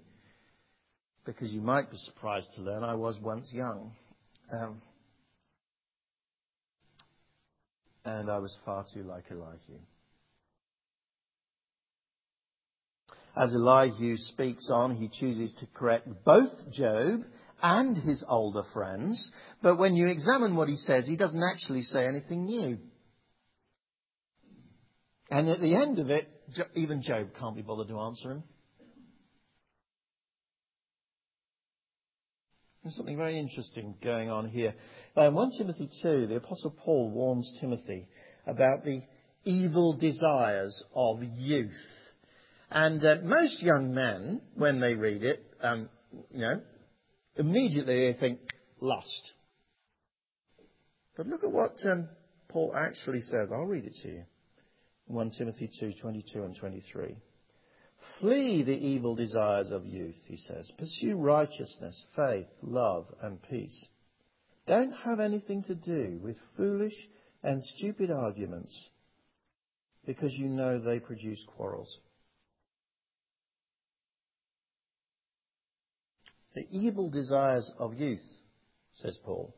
because 1.24 1.50
you 1.50 1.62
might 1.62 1.90
be 1.90 1.96
surprised 1.96 2.50
to 2.56 2.60
learn 2.60 2.84
I 2.84 2.96
was 2.96 3.18
once 3.18 3.50
young. 3.50 3.92
Um, 4.52 4.76
and 8.04 8.30
I 8.30 8.38
was 8.38 8.56
far 8.64 8.84
too 8.92 9.02
like 9.02 9.24
Elihu. 9.30 9.78
As 13.34 13.54
Elihu 13.54 14.16
speaks 14.16 14.68
on, 14.70 14.96
he 14.96 15.08
chooses 15.08 15.54
to 15.60 15.66
correct 15.74 16.06
both 16.24 16.50
Job 16.70 17.22
and 17.62 17.96
his 17.96 18.22
older 18.28 18.64
friends, 18.74 19.30
but 19.62 19.78
when 19.78 19.94
you 19.94 20.08
examine 20.08 20.56
what 20.56 20.68
he 20.68 20.76
says, 20.76 21.06
he 21.06 21.16
doesn't 21.16 21.42
actually 21.42 21.82
say 21.82 22.06
anything 22.06 22.44
new. 22.44 22.78
And 25.30 25.48
at 25.48 25.60
the 25.60 25.74
end 25.74 25.98
of 25.98 26.10
it, 26.10 26.28
even 26.74 27.02
Job 27.02 27.28
can't 27.38 27.56
be 27.56 27.62
bothered 27.62 27.88
to 27.88 28.00
answer 28.00 28.32
him. 28.32 28.44
There's 32.82 32.96
something 32.96 33.16
very 33.16 33.38
interesting 33.38 33.94
going 34.02 34.28
on 34.28 34.48
here. 34.48 34.74
In 35.16 35.34
1 35.34 35.50
Timothy 35.56 35.88
2, 36.02 36.26
the 36.26 36.36
Apostle 36.36 36.74
Paul 36.84 37.10
warns 37.10 37.58
Timothy 37.60 38.08
about 38.44 38.84
the 38.84 39.02
evil 39.44 39.96
desires 39.96 40.82
of 40.94 41.22
youth. 41.38 41.70
And 42.70 43.04
uh, 43.04 43.16
most 43.22 43.62
young 43.62 43.94
men, 43.94 44.40
when 44.56 44.80
they 44.80 44.94
read 44.94 45.22
it, 45.22 45.44
um, 45.60 45.90
you 46.32 46.40
know, 46.40 46.60
immediately 47.36 48.12
they 48.12 48.18
think 48.18 48.40
lust. 48.80 49.32
But 51.16 51.26
look 51.28 51.44
at 51.44 51.52
what 51.52 51.76
um, 51.84 52.08
Paul 52.48 52.74
actually 52.76 53.20
says. 53.20 53.50
I'll 53.52 53.66
read 53.66 53.84
it 53.84 53.94
to 54.02 54.08
you. 54.08 54.22
1 55.06 55.30
Timothy 55.38 55.70
2, 55.78 55.92
22 56.00 56.42
and 56.42 56.56
23. 56.56 57.16
Flee 58.20 58.62
the 58.62 58.76
evil 58.76 59.14
desires 59.14 59.70
of 59.70 59.86
youth, 59.86 60.16
he 60.26 60.36
says. 60.36 60.70
Pursue 60.78 61.16
righteousness, 61.16 62.04
faith, 62.14 62.46
love, 62.62 63.06
and 63.20 63.42
peace. 63.42 63.88
Don't 64.66 64.92
have 64.92 65.20
anything 65.20 65.62
to 65.64 65.74
do 65.74 66.18
with 66.22 66.36
foolish 66.56 66.94
and 67.42 67.62
stupid 67.76 68.10
arguments 68.10 68.90
because 70.06 70.32
you 70.34 70.48
know 70.48 70.78
they 70.78 71.00
produce 71.00 71.44
quarrels. 71.56 71.98
The 76.54 76.66
evil 76.70 77.08
desires 77.08 77.70
of 77.78 77.94
youth, 77.94 78.20
says 78.94 79.18
Paul, 79.24 79.54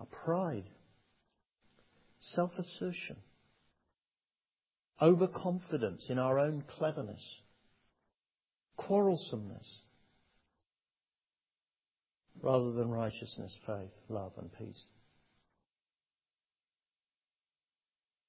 are 0.00 0.06
pride, 0.06 0.64
self-assertion, 2.18 3.16
overconfidence 5.00 6.06
in 6.10 6.18
our 6.18 6.38
own 6.38 6.64
cleverness, 6.76 7.22
quarrelsomeness, 8.76 9.66
rather 12.42 12.72
than 12.72 12.90
righteousness, 12.90 13.56
faith, 13.66 13.92
love, 14.08 14.32
and 14.38 14.50
peace. 14.58 14.88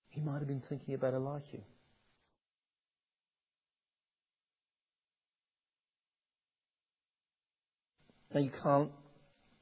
He 0.09 0.21
might 0.21 0.39
have 0.39 0.47
been 0.47 0.63
thinking 0.67 0.95
about 0.95 1.13
Elihu. 1.13 1.61
Now 8.33 8.41
you 8.41 8.51
can't 8.63 8.91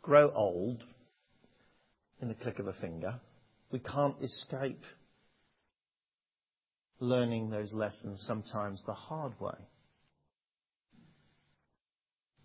grow 0.02 0.32
old 0.34 0.84
in 2.22 2.28
the 2.28 2.34
click 2.34 2.60
of 2.60 2.68
a 2.68 2.74
finger. 2.74 3.20
We 3.72 3.80
can't 3.80 4.16
escape 4.22 4.84
learning 7.00 7.50
those 7.50 7.74
lessons 7.74 8.24
sometimes 8.28 8.82
the 8.86 8.94
hard 8.94 9.34
way. 9.40 9.58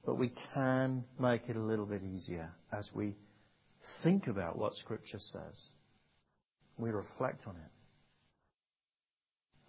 But 0.05 0.19
we 0.19 0.33
can 0.55 1.05
make 1.19 1.43
it 1.49 1.57
a 1.57 1.63
little 1.63 1.87
bit 1.87 2.03
easier 2.03 2.53
as 2.73 2.89
we 2.93 3.15
think 4.03 4.27
about 4.27 4.59
what 4.59 4.75
Scripture 4.75 5.21
says. 5.21 5.69
We 6.77 6.91
reflect 6.91 7.47
on 7.47 7.55
it. 7.55 7.73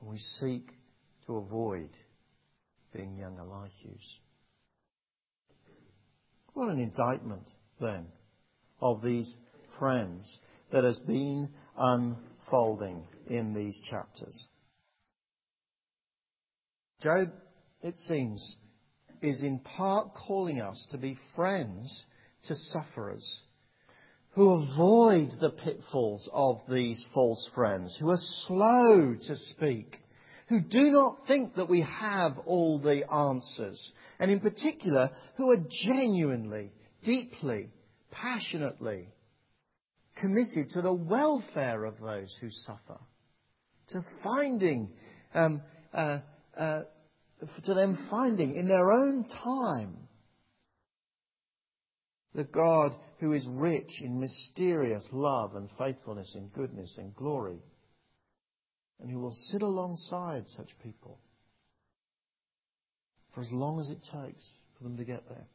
And 0.02 0.10
we 0.10 0.18
seek 0.18 0.70
to 1.28 1.38
avoid 1.38 1.90
being 2.94 3.18
young 3.18 3.38
Elihus. 3.38 4.20
What 6.54 6.70
an 6.70 6.80
indictment, 6.80 7.50
then, 7.80 8.08
of 8.82 9.02
these 9.02 9.38
friends 9.80 10.40
that 10.72 10.84
has 10.84 11.00
been 11.00 11.50
unfolding 11.78 13.04
in 13.28 13.54
these 13.54 13.80
chapters. 13.90 14.50
Job, 17.04 17.32
it 17.82 17.98
seems, 18.08 18.56
is 19.22 19.44
in 19.44 19.60
part 19.60 20.14
calling 20.14 20.62
us 20.62 20.88
to 20.92 20.98
be 20.98 21.18
friends 21.36 22.06
to 22.48 22.56
sufferers 22.56 23.42
who 24.32 24.50
avoid 24.50 25.32
the 25.42 25.50
pitfalls 25.50 26.28
of 26.32 26.58
these 26.70 27.06
false 27.14 27.50
friends, 27.54 27.96
who 28.00 28.10
are 28.10 28.18
slow 28.48 29.16
to 29.22 29.36
speak, 29.36 29.98
who 30.48 30.62
do 30.62 30.92
not 30.92 31.28
think 31.28 31.56
that 31.56 31.70
we 31.70 31.82
have 31.82 32.38
all 32.46 32.80
the 32.80 33.04
answers, 33.12 33.92
and 34.18 34.32
in 34.32 34.40
particular, 34.40 35.12
who 35.36 35.52
are 35.52 35.66
genuinely, 35.86 36.72
deeply, 37.04 37.70
passionately 38.12 39.08
committed 40.16 40.70
to 40.70 40.82
the 40.82 40.94
welfare 40.94 41.84
of 41.84 42.00
those 42.00 42.36
who 42.40 42.50
suffer, 42.50 43.00
to 43.90 44.02
finding, 44.24 44.90
um, 45.34 45.62
uh, 45.94 46.20
uh, 46.58 46.84
to 47.66 47.74
them 47.74 48.08
finding 48.10 48.56
in 48.56 48.68
their 48.68 48.92
own 48.92 49.26
time 49.44 49.98
the 52.34 52.44
God 52.44 52.94
who 53.20 53.34
is 53.34 53.48
rich 53.60 54.02
in 54.02 54.20
mysterious 54.20 55.08
love 55.12 55.56
and 55.56 55.70
faithfulness 55.78 56.34
and 56.36 56.52
goodness 56.54 56.96
and 56.98 57.16
glory, 57.16 57.60
and 59.00 59.10
who 59.10 59.20
will 59.20 59.34
sit 59.52 59.62
alongside 59.62 60.44
such 60.48 60.70
people 60.82 61.20
for 63.34 63.42
as 63.42 63.52
long 63.52 63.80
as 63.80 63.90
it 63.90 64.00
takes 64.00 64.46
for 64.78 64.84
them 64.84 64.98
to 64.98 65.06
get 65.06 65.28
there. 65.30 65.48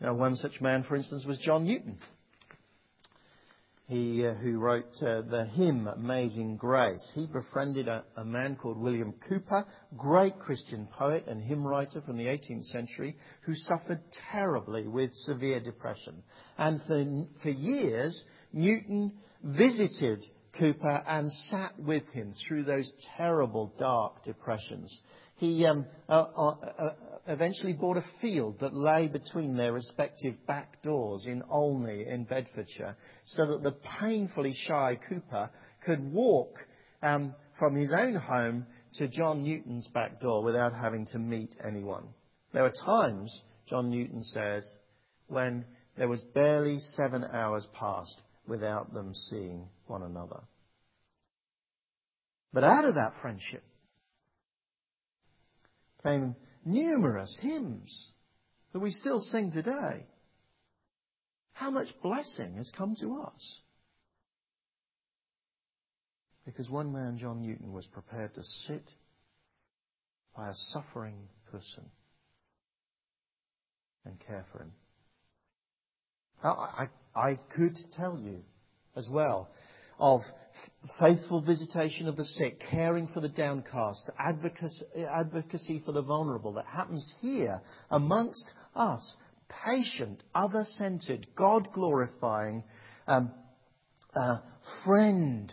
Now, 0.00 0.14
one 0.14 0.36
such 0.36 0.60
man, 0.60 0.82
for 0.84 0.96
instance, 0.96 1.24
was 1.26 1.38
John 1.38 1.66
Newton 1.66 1.98
he, 3.90 4.24
uh, 4.24 4.34
who 4.34 4.60
wrote 4.60 4.94
uh, 5.02 5.22
the 5.22 5.46
hymn 5.52 5.88
Amazing 5.88 6.56
Grace. 6.56 7.10
He 7.12 7.26
befriended 7.26 7.88
a, 7.88 8.04
a, 8.16 8.24
man 8.24 8.54
called 8.54 8.78
William 8.78 9.12
Cowper, 9.28 9.66
great 9.96 10.38
Christian 10.38 10.86
poet 10.96 11.24
and 11.26 11.42
hymn 11.42 11.66
writer 11.66 12.00
from 12.06 12.16
the 12.16 12.26
18th 12.26 12.66
century, 12.66 13.16
who 13.42 13.52
suffered 13.56 14.00
terribly 14.30 14.86
with 14.86 15.10
severe 15.12 15.58
depression. 15.58 16.22
And 16.56 16.80
for, 16.86 17.04
for 17.42 17.50
years, 17.50 18.22
Newton 18.52 19.12
visited 19.42 20.20
Cowper 20.56 21.02
and 21.08 21.32
sat 21.32 21.76
with 21.76 22.06
him 22.10 22.32
through 22.46 22.62
those 22.62 22.92
terrible 23.16 23.74
dark 23.76 24.22
depressions. 24.22 25.02
He 25.34 25.66
um, 25.66 25.84
uh, 26.08 26.12
uh, 26.12 26.48
uh, 26.48 26.94
eventually 27.26 27.72
bought 27.72 27.96
a 27.96 28.04
field 28.20 28.58
that 28.60 28.74
lay 28.74 29.08
between 29.08 29.56
their 29.56 29.72
respective 29.72 30.34
back 30.46 30.82
doors 30.82 31.26
in 31.26 31.42
Olney 31.48 32.06
in 32.06 32.24
Bedfordshire 32.24 32.96
so 33.24 33.46
that 33.46 33.62
the 33.62 33.76
painfully 34.00 34.54
shy 34.54 34.98
Cowper 35.08 35.50
could 35.84 36.12
walk 36.12 36.54
um, 37.02 37.34
from 37.58 37.74
his 37.74 37.92
own 37.96 38.14
home 38.14 38.66
to 38.94 39.08
John 39.08 39.44
Newton's 39.44 39.86
back 39.88 40.20
door 40.20 40.42
without 40.42 40.74
having 40.74 41.06
to 41.12 41.18
meet 41.18 41.54
anyone. 41.64 42.08
There 42.52 42.64
were 42.64 42.72
times, 42.84 43.42
John 43.68 43.90
Newton 43.90 44.24
says, 44.24 44.68
when 45.28 45.64
there 45.96 46.08
was 46.08 46.20
barely 46.34 46.78
seven 46.78 47.24
hours 47.24 47.68
passed 47.78 48.20
without 48.48 48.92
them 48.92 49.14
seeing 49.14 49.68
one 49.86 50.02
another. 50.02 50.40
But 52.52 52.64
out 52.64 52.84
of 52.84 52.94
that 52.94 53.14
friendship 53.22 53.62
came 56.02 56.34
numerous 56.64 57.38
hymns 57.42 58.12
that 58.72 58.80
we 58.80 58.90
still 58.90 59.20
sing 59.20 59.50
today. 59.52 60.06
How 61.52 61.70
much 61.70 61.88
blessing 62.02 62.56
has 62.56 62.70
come 62.76 62.94
to 63.00 63.22
us? 63.22 63.60
Because 66.46 66.70
one 66.70 66.92
man, 66.92 67.18
John 67.18 67.42
Newton, 67.42 67.72
was 67.72 67.86
prepared 67.86 68.34
to 68.34 68.42
sit 68.66 68.84
by 70.36 70.48
a 70.48 70.54
suffering 70.72 71.28
person 71.50 71.84
and 74.04 74.18
care 74.20 74.46
for 74.50 74.62
him. 74.62 74.72
I, 76.42 76.88
I, 77.14 77.20
I 77.20 77.38
could 77.54 77.76
tell 77.96 78.18
you 78.18 78.40
as 78.96 79.08
well 79.12 79.50
of 80.00 80.22
faithful 80.98 81.42
visitation 81.42 82.08
of 82.08 82.16
the 82.16 82.24
sick, 82.24 82.60
caring 82.70 83.06
for 83.08 83.20
the 83.20 83.28
downcast, 83.28 84.10
advocacy, 84.18 85.82
for 85.84 85.92
the 85.92 86.02
vulnerable 86.02 86.54
that 86.54 86.66
happens 86.66 87.12
here 87.20 87.60
amongst 87.90 88.50
us. 88.74 89.16
Patient, 89.64 90.22
other 90.34 90.64
centered, 90.78 91.26
God 91.36 91.68
glorifying, 91.72 92.64
um, 93.06 93.32
uh, 94.14 94.38
friend 94.84 95.52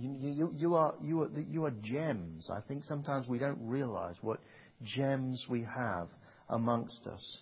You, 0.00 0.30
you, 0.32 0.52
you, 0.56 0.74
are, 0.74 0.94
you, 1.02 1.22
are, 1.22 1.30
you 1.50 1.64
are 1.64 1.72
gems. 1.82 2.48
I 2.50 2.60
think 2.60 2.84
sometimes 2.84 3.26
we 3.26 3.38
don't 3.38 3.58
realize 3.60 4.14
what 4.20 4.38
gems 4.84 5.44
we 5.50 5.64
have 5.64 6.08
amongst 6.48 7.06
us. 7.08 7.38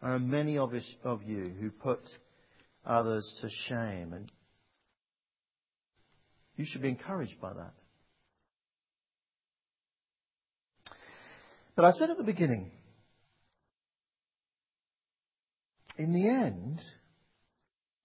There 0.00 0.14
are 0.14 0.18
many 0.18 0.58
of, 0.58 0.72
you 0.72 1.54
who 1.58 1.70
put 1.70 2.00
others 2.84 3.38
to 3.40 3.48
shame, 3.68 4.12
and 4.12 4.30
you 6.56 6.64
should 6.66 6.82
be 6.82 6.88
encouraged 6.88 7.40
by 7.40 7.54
that. 7.54 7.74
But 11.74 11.84
I 11.84 11.92
said 11.92 12.10
at 12.10 12.16
the 12.16 12.24
beginning, 12.24 12.70
in 15.98 16.12
the 16.12 16.28
end, 16.28 16.80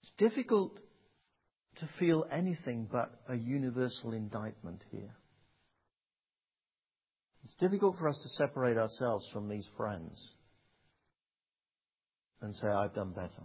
it's 0.01 0.13
difficult 0.17 0.77
to 1.77 1.89
feel 1.99 2.25
anything 2.31 2.87
but 2.91 3.11
a 3.29 3.35
universal 3.35 4.13
indictment 4.13 4.81
here. 4.91 5.15
It's 7.43 7.55
difficult 7.55 7.97
for 7.97 8.07
us 8.07 8.19
to 8.21 8.29
separate 8.29 8.77
ourselves 8.77 9.27
from 9.33 9.49
these 9.49 9.67
friends 9.77 10.21
and 12.41 12.55
say, 12.55 12.67
I've 12.67 12.93
done 12.93 13.11
better. 13.11 13.43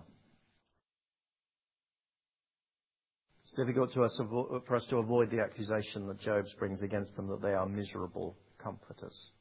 It's 3.45 3.57
difficult 3.57 3.93
for 3.93 4.77
us 4.77 4.87
to 4.91 4.97
avoid 4.97 5.31
the 5.31 5.41
accusation 5.41 6.07
that 6.09 6.19
Job 6.21 6.45
brings 6.59 6.83
against 6.83 7.15
them 7.17 7.29
that 7.29 7.43
they 7.43 7.53
are 7.53 7.67
miserable 7.67 8.37
comforters. 8.59 9.33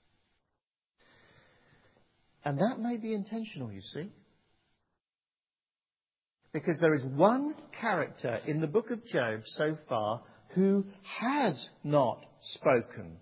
And 2.44 2.60
that 2.60 2.80
may 2.80 2.98
be 2.98 3.14
intentional, 3.14 3.72
you 3.72 3.82
see. 3.82 4.12
Because 6.54 6.78
there 6.80 6.94
is 6.94 7.04
one 7.06 7.56
character 7.82 8.40
in 8.46 8.62
the 8.62 8.68
book 8.68 8.92
of 8.92 9.04
Job 9.06 9.42
so 9.46 9.76
far 9.90 10.22
who 10.54 10.86
has 11.20 11.70
not 11.84 12.24
spoken, 12.42 13.18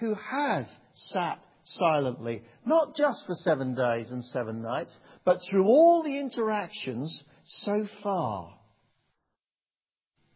who 0.00 0.14
has 0.14 0.66
sat 0.94 1.38
silently, 1.64 2.42
not 2.64 2.94
just 2.94 3.24
for 3.26 3.34
seven 3.34 3.74
days 3.74 4.10
and 4.10 4.24
seven 4.24 4.62
nights, 4.62 4.96
but 5.24 5.38
through 5.50 5.64
all 5.64 6.02
the 6.02 6.18
interactions 6.18 7.24
so 7.44 7.86
far. 8.02 8.54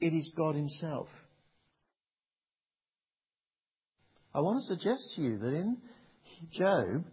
It 0.01 0.15
is 0.15 0.33
God 0.37 0.55
Himself. 0.55 1.09
I 4.35 4.41
want 4.41 4.63
to 4.63 4.75
suggest 4.75 5.15
to 5.17 5.23
you 5.23 5.39
that 5.39 5.55
in 5.55 5.79
Job, 6.53 7.05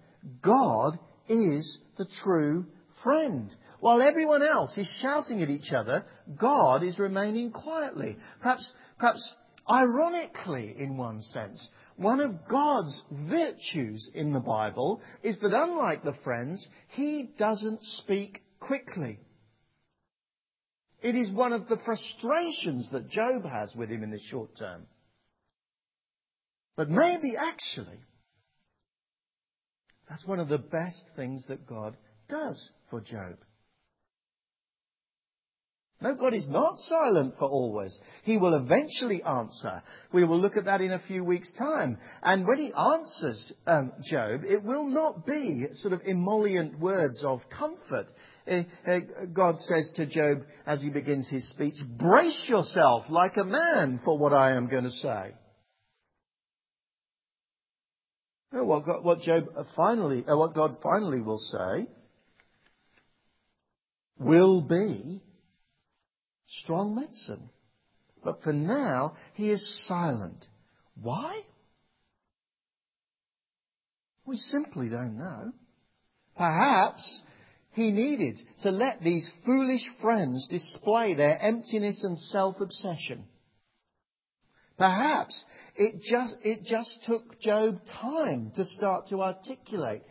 God 0.41 0.99
is 1.27 1.79
the 1.97 2.05
true 2.23 2.65
friend. 3.03 3.49
While 3.79 4.01
everyone 4.01 4.43
else 4.43 4.77
is 4.77 4.99
shouting 5.01 5.41
at 5.41 5.49
each 5.49 5.71
other, 5.75 6.05
God 6.39 6.83
is 6.83 6.99
remaining 6.99 7.51
quietly. 7.51 8.17
Perhaps, 8.41 8.71
perhaps 8.99 9.35
ironically, 9.69 10.75
in 10.77 10.97
one 10.97 11.21
sense. 11.21 11.67
One 11.97 12.19
of 12.19 12.47
God's 12.49 13.03
virtues 13.29 14.11
in 14.13 14.33
the 14.33 14.41
Bible 14.41 15.01
is 15.23 15.37
that 15.39 15.53
unlike 15.53 16.03
the 16.03 16.15
friends, 16.23 16.67
He 16.89 17.29
doesn't 17.37 17.81
speak 17.81 18.41
quickly. 18.59 19.19
It 21.01 21.15
is 21.15 21.31
one 21.31 21.53
of 21.53 21.67
the 21.67 21.77
frustrations 21.85 22.89
that 22.91 23.09
Job 23.09 23.43
has 23.45 23.73
with 23.75 23.89
Him 23.89 24.03
in 24.03 24.11
the 24.11 24.19
short 24.29 24.57
term. 24.57 24.87
But 26.75 26.89
maybe 26.89 27.35
actually, 27.37 27.99
that's 30.09 30.25
one 30.25 30.39
of 30.39 30.49
the 30.49 30.57
best 30.57 31.03
things 31.15 31.45
that 31.47 31.65
God 31.65 31.95
does 32.27 32.71
for 32.89 32.99
Job. 32.99 33.37
No, 36.01 36.13
God 36.13 36.33
is 36.33 36.47
not 36.49 36.77
silent 36.79 37.35
for 37.39 37.49
always. 37.49 37.97
He 38.23 38.37
will 38.37 38.53
eventually 38.53 39.23
answer. 39.23 39.81
We 40.13 40.25
will 40.25 40.39
look 40.39 40.57
at 40.57 40.65
that 40.65 40.81
in 40.81 40.91
a 40.91 41.01
few 41.07 41.23
weeks' 41.23 41.53
time. 41.57 41.97
And 42.21 42.45
when 42.45 42.57
He 42.57 42.73
answers 42.73 43.53
um, 43.65 43.93
Job, 44.03 44.41
it 44.43 44.61
will 44.63 44.85
not 44.85 45.25
be 45.25 45.65
sort 45.73 45.93
of 45.93 46.01
emollient 46.05 46.79
words 46.79 47.23
of 47.23 47.39
comfort. 47.49 48.07
Uh, 48.47 48.63
uh, 48.85 48.99
God 49.33 49.55
says 49.57 49.91
to 49.95 50.05
Job 50.05 50.43
as 50.67 50.81
he 50.81 50.89
begins 50.89 51.27
his 51.29 51.49
speech, 51.49 51.75
brace 51.97 52.45
yourself 52.47 53.05
like 53.09 53.37
a 53.37 53.43
man 53.43 53.99
for 54.05 54.17
what 54.17 54.33
I 54.33 54.55
am 54.55 54.67
going 54.67 54.83
to 54.83 54.91
say. 54.91 55.33
what, 58.51 58.85
God, 58.85 59.03
what 59.03 59.21
Job 59.21 59.45
finally, 59.75 60.23
uh, 60.27 60.37
what 60.37 60.53
God 60.53 60.77
finally 60.83 61.21
will 61.21 61.39
say 61.39 61.87
will 64.19 64.61
be 64.61 65.21
strong 66.63 66.95
medicine. 66.95 67.49
But 68.23 68.41
for 68.43 68.53
now, 68.53 69.15
he 69.35 69.49
is 69.49 69.85
silent. 69.87 70.45
Why? 71.01 71.41
We 74.25 74.37
simply 74.37 74.89
don't 74.89 75.17
know. 75.17 75.51
Perhaps 76.35 77.21
he 77.73 77.91
needed 77.91 78.39
to 78.63 78.71
let 78.71 79.01
these 79.01 79.29
foolish 79.45 79.87
friends 80.01 80.47
display 80.49 81.13
their 81.13 81.39
emptiness 81.39 82.03
and 82.03 82.17
self-obsession. 82.17 83.25
Perhaps 84.77 85.43
it 85.75 86.01
just, 86.01 86.35
it 86.43 86.63
just 86.65 86.97
took 87.05 87.39
Job 87.39 87.79
time 88.01 88.51
to 88.55 88.65
start 88.65 89.07
to 89.07 89.21
articulate 89.21 90.01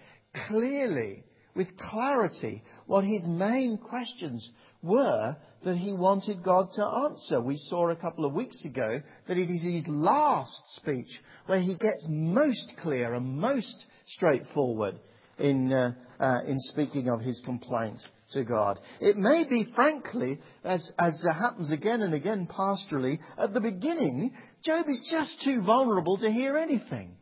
clearly, 0.48 1.24
with 1.54 1.76
clarity, 1.76 2.62
what 2.86 3.04
his 3.04 3.24
main 3.26 3.78
questions 3.78 4.50
were 4.82 5.36
that 5.64 5.76
he 5.76 5.92
wanted 5.92 6.42
God 6.42 6.68
to 6.74 6.84
answer. 6.84 7.40
We 7.40 7.56
saw 7.68 7.90
a 7.90 7.96
couple 7.96 8.24
of 8.24 8.34
weeks 8.34 8.64
ago 8.64 9.00
that 9.26 9.36
it 9.36 9.50
is 9.50 9.62
his 9.62 9.86
last 9.88 10.62
speech 10.76 11.08
where 11.46 11.60
he 11.60 11.76
gets 11.76 12.06
most 12.08 12.72
clear 12.82 13.14
and 13.14 13.38
most 13.38 13.84
straightforward 14.06 14.98
in, 15.38 15.72
uh, 15.72 15.92
uh, 16.20 16.40
in 16.46 16.56
speaking 16.58 17.08
of 17.08 17.20
his 17.20 17.40
complaint 17.44 17.98
to 18.32 18.44
God. 18.44 18.78
It 19.00 19.16
may 19.16 19.44
be, 19.48 19.68
frankly, 19.74 20.40
as, 20.62 20.90
as 20.98 21.24
happens 21.24 21.72
again 21.72 22.02
and 22.02 22.14
again 22.14 22.46
pastorally, 22.50 23.18
at 23.38 23.52
the 23.52 23.60
beginning, 23.60 24.32
Job 24.62 24.86
is 24.88 25.08
just 25.10 25.42
too 25.42 25.62
vulnerable 25.62 26.18
to 26.18 26.30
hear 26.30 26.56
anything. 26.56 27.16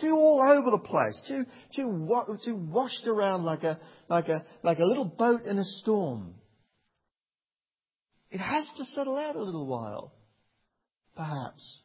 Too 0.00 0.10
all 0.10 0.42
over 0.42 0.70
the 0.70 0.88
place, 0.88 1.20
too, 1.28 1.44
too, 1.76 2.36
too 2.44 2.56
washed 2.56 3.06
around 3.06 3.44
like 3.44 3.62
a, 3.62 3.78
like, 4.08 4.28
a, 4.28 4.44
like 4.62 4.78
a 4.78 4.84
little 4.84 5.04
boat 5.04 5.44
in 5.44 5.58
a 5.58 5.64
storm. 5.64 6.34
It 8.34 8.40
has 8.40 8.68
to 8.78 8.84
settle 8.84 9.16
out 9.16 9.36
a 9.36 9.42
little 9.42 9.64
while, 9.64 10.12
perhaps. 11.14 11.78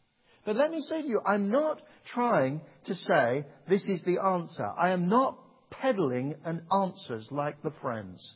But 0.43 0.55
let 0.55 0.71
me 0.71 0.81
say 0.81 1.03
to 1.03 1.07
you, 1.07 1.21
I'm 1.23 1.51
not 1.51 1.79
trying 2.11 2.61
to 2.85 2.95
say 2.95 3.45
this 3.69 3.87
is 3.87 4.01
the 4.03 4.17
answer. 4.19 4.65
I 4.65 4.89
am 4.89 5.09
not 5.09 5.37
peddling 5.69 6.33
an 6.43 6.63
answers 6.73 7.27
like 7.29 7.61
the 7.61 7.71
friends. 7.83 8.33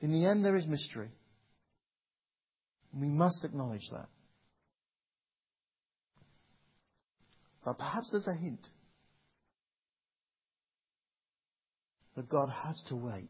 In 0.00 0.10
the 0.10 0.26
end, 0.26 0.42
there 0.42 0.56
is 0.56 0.66
mystery. 0.66 1.10
We 2.98 3.08
must 3.08 3.44
acknowledge 3.44 3.86
that. 3.92 4.08
But 7.62 7.76
perhaps 7.76 8.08
there's 8.10 8.26
a 8.26 8.40
hint 8.40 8.66
that 12.16 12.30
God 12.30 12.48
has 12.48 12.82
to 12.88 12.96
wait 12.96 13.28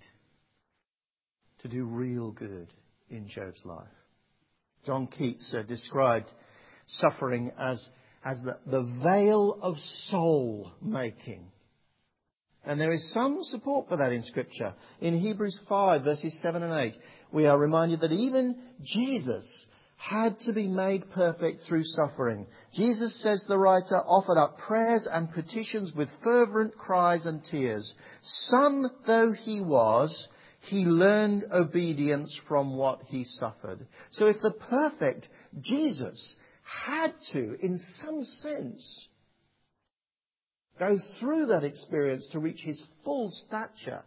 to 1.62 1.68
do 1.68 1.84
real 1.84 2.32
good 2.32 2.68
in 3.10 3.28
Job's 3.28 3.64
life. 3.64 3.86
John 4.86 5.06
Keats 5.06 5.54
uh, 5.56 5.62
described 5.62 6.30
suffering 6.86 7.50
as, 7.58 7.88
as 8.24 8.38
the, 8.42 8.58
the 8.66 9.00
vale 9.04 9.58
of 9.60 9.76
soul 10.08 10.72
making. 10.80 11.50
And 12.64 12.80
there 12.80 12.92
is 12.92 13.12
some 13.12 13.38
support 13.42 13.88
for 13.88 13.96
that 13.96 14.12
in 14.12 14.22
Scripture. 14.22 14.74
In 15.00 15.18
Hebrews 15.18 15.58
5, 15.68 16.04
verses 16.04 16.38
7 16.42 16.62
and 16.62 16.72
8, 16.72 16.94
we 17.32 17.46
are 17.46 17.58
reminded 17.58 18.00
that 18.00 18.12
even 18.12 18.56
Jesus 18.82 19.66
had 19.96 20.38
to 20.40 20.52
be 20.52 20.68
made 20.68 21.10
perfect 21.10 21.62
through 21.66 21.82
suffering. 21.84 22.46
Jesus, 22.74 23.20
says 23.22 23.44
the 23.48 23.58
writer, 23.58 23.96
offered 23.96 24.38
up 24.38 24.58
prayers 24.58 25.08
and 25.10 25.32
petitions 25.32 25.92
with 25.96 26.08
fervent 26.22 26.76
cries 26.76 27.26
and 27.26 27.42
tears. 27.42 27.94
Son 28.22 28.86
though 29.06 29.32
he 29.32 29.60
was, 29.60 30.28
he 30.60 30.84
learned 30.84 31.44
obedience 31.52 32.38
from 32.48 32.76
what 32.76 33.02
he 33.06 33.24
suffered. 33.24 33.86
So 34.10 34.26
if 34.26 34.36
the 34.42 34.52
perfect 34.52 35.28
Jesus 35.60 36.36
had 36.86 37.14
to, 37.32 37.56
in 37.60 37.78
some 38.02 38.22
sense, 38.24 39.08
go 40.78 40.98
through 41.18 41.46
that 41.46 41.64
experience 41.64 42.28
to 42.32 42.38
reach 42.38 42.60
his 42.60 42.84
full 43.04 43.30
stature 43.30 44.04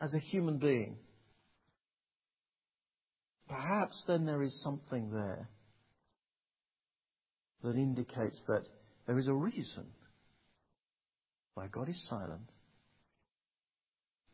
as 0.00 0.14
a 0.14 0.18
human 0.18 0.58
being, 0.58 0.96
perhaps 3.48 4.02
then 4.06 4.24
there 4.24 4.42
is 4.42 4.62
something 4.62 5.10
there 5.10 5.48
that 7.62 7.76
indicates 7.76 8.42
that 8.48 8.64
there 9.06 9.18
is 9.18 9.28
a 9.28 9.34
reason 9.34 9.86
why 11.54 11.66
God 11.66 11.88
is 11.88 12.08
silent 12.08 12.48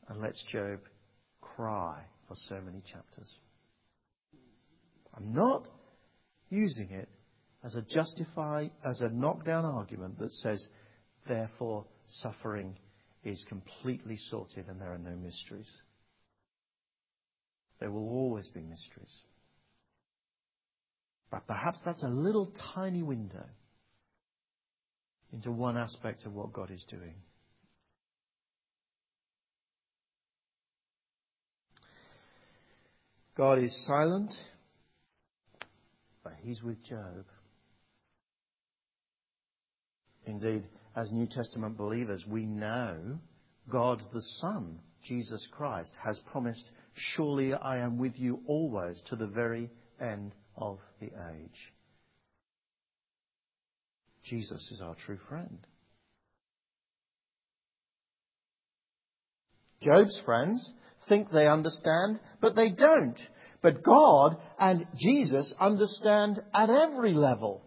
and 0.08 0.20
lets 0.20 0.42
Job 0.50 0.80
cry 1.40 2.02
for 2.26 2.34
so 2.48 2.60
many 2.60 2.82
chapters. 2.92 3.38
I'm 5.16 5.32
not 5.32 5.68
using 6.50 6.90
it 6.90 7.08
as 7.64 7.74
a 7.74 7.82
justify, 7.82 8.68
as 8.84 9.00
a 9.00 9.10
knockdown 9.10 9.64
argument 9.64 10.18
that 10.18 10.30
says, 10.30 10.68
therefore, 11.26 11.84
suffering 12.08 12.76
is 13.24 13.44
completely 13.48 14.16
sorted 14.30 14.68
and 14.68 14.80
there 14.80 14.92
are 14.92 14.98
no 14.98 15.16
mysteries. 15.16 15.68
There 17.80 17.90
will 17.90 18.08
always 18.08 18.48
be 18.48 18.60
mysteries. 18.60 19.22
But 21.30 21.46
perhaps 21.46 21.80
that's 21.84 22.02
a 22.02 22.08
little 22.08 22.52
tiny 22.74 23.02
window 23.02 23.44
into 25.32 25.52
one 25.52 25.76
aspect 25.76 26.24
of 26.24 26.32
what 26.32 26.52
God 26.52 26.70
is 26.70 26.84
doing. 26.88 27.14
God 33.38 33.60
is 33.60 33.86
silent, 33.86 34.34
but 36.24 36.32
He's 36.42 36.60
with 36.60 36.84
Job. 36.84 37.24
Indeed, 40.26 40.64
as 40.96 41.12
New 41.12 41.28
Testament 41.28 41.76
believers, 41.76 42.24
we 42.26 42.44
know 42.44 43.20
God 43.70 44.02
the 44.12 44.20
Son, 44.40 44.80
Jesus 45.06 45.48
Christ, 45.52 45.92
has 46.04 46.20
promised, 46.32 46.64
Surely 46.94 47.54
I 47.54 47.78
am 47.78 47.96
with 47.96 48.14
you 48.16 48.40
always 48.48 49.00
to 49.08 49.14
the 49.14 49.28
very 49.28 49.70
end 50.00 50.34
of 50.56 50.80
the 51.00 51.06
age. 51.06 51.72
Jesus 54.24 54.68
is 54.72 54.80
our 54.82 54.96
true 54.96 55.18
friend. 55.28 55.60
Job's 59.80 60.20
friends 60.24 60.72
think 61.08 61.30
they 61.30 61.46
understand, 61.46 62.20
but 62.40 62.54
they 62.54 62.70
don't. 62.70 63.18
But 63.62 63.82
God 63.82 64.36
and 64.58 64.86
Jesus 64.96 65.54
understand 65.58 66.40
at 66.54 66.70
every 66.70 67.12
level. 67.12 67.62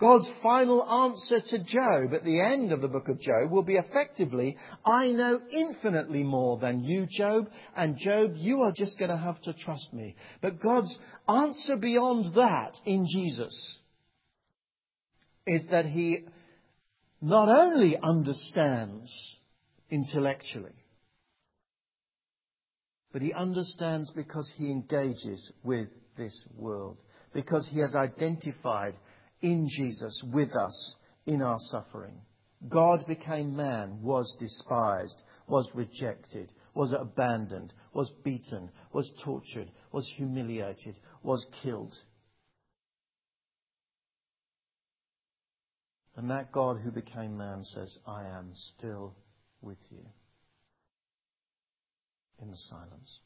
God's 0.00 0.30
final 0.42 0.82
answer 0.84 1.40
to 1.40 1.64
Job 1.64 2.14
at 2.14 2.24
the 2.24 2.40
end 2.40 2.72
of 2.72 2.80
the 2.80 2.88
book 2.88 3.08
of 3.08 3.20
Job 3.20 3.50
will 3.50 3.62
be 3.62 3.76
effectively, 3.76 4.56
I 4.84 5.06
know 5.08 5.40
infinitely 5.50 6.22
more 6.22 6.58
than 6.58 6.82
you, 6.82 7.06
Job, 7.08 7.48
and 7.76 7.96
Job, 7.96 8.32
you 8.36 8.60
are 8.60 8.72
just 8.76 8.98
going 8.98 9.10
to 9.10 9.16
have 9.16 9.40
to 9.42 9.54
trust 9.54 9.92
me. 9.92 10.16
But 10.42 10.60
God's 10.60 10.98
answer 11.28 11.76
beyond 11.76 12.34
that 12.34 12.72
in 12.84 13.06
Jesus 13.10 13.78
is 15.46 15.62
that 15.70 15.86
He 15.86 16.24
not 17.20 17.48
only 17.48 17.96
understands 17.96 19.10
intellectually, 19.90 20.83
but 23.14 23.22
he 23.22 23.32
understands 23.32 24.10
because 24.10 24.52
he 24.56 24.72
engages 24.72 25.52
with 25.62 25.86
this 26.18 26.36
world, 26.56 26.98
because 27.32 27.64
he 27.70 27.78
has 27.78 27.94
identified 27.94 28.94
in 29.40 29.68
Jesus 29.70 30.20
with 30.32 30.50
us 30.56 30.96
in 31.24 31.40
our 31.40 31.58
suffering. 31.70 32.16
God 32.68 33.06
became 33.06 33.54
man, 33.54 34.02
was 34.02 34.36
despised, 34.40 35.22
was 35.46 35.70
rejected, 35.76 36.52
was 36.74 36.92
abandoned, 36.92 37.72
was 37.92 38.12
beaten, 38.24 38.68
was 38.92 39.08
tortured, 39.24 39.70
was 39.92 40.12
humiliated, 40.16 40.98
was 41.22 41.46
killed. 41.62 41.94
And 46.16 46.28
that 46.30 46.50
God 46.50 46.80
who 46.80 46.90
became 46.90 47.38
man 47.38 47.62
says, 47.62 47.96
I 48.08 48.24
am 48.24 48.50
still 48.54 49.14
with 49.62 49.78
you 49.90 50.04
in 52.44 52.50
the 52.50 52.56
silence. 52.56 53.20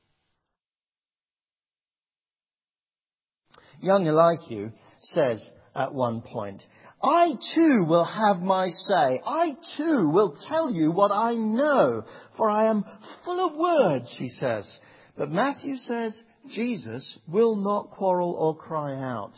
Young 3.81 4.07
Elihu 4.07 4.71
says 5.01 5.51
at 5.75 5.95
one 5.95 6.23
point, 6.23 6.63
I 7.03 7.35
too 7.55 7.85
will 7.89 8.05
have 8.05 8.39
my 8.43 8.69
say. 8.71 9.21
I 9.25 9.57
too 9.77 10.11
will 10.13 10.37
tell 10.49 10.73
you 10.73 10.91
what 10.91 11.13
I 11.13 11.35
know, 11.35 12.03
for 12.37 12.51
I 12.51 12.71
am 12.71 12.85
full 13.25 13.47
of 13.47 13.57
words, 13.57 14.17
he 14.19 14.29
says. 14.29 14.79
But 15.17 15.31
Matthew 15.31 15.77
says 15.77 16.21
Jesus 16.49 17.19
will 17.29 17.57
not 17.57 17.91
quarrel 17.91 18.33
or 18.33 18.57
cry 18.57 18.95
out. 18.95 19.33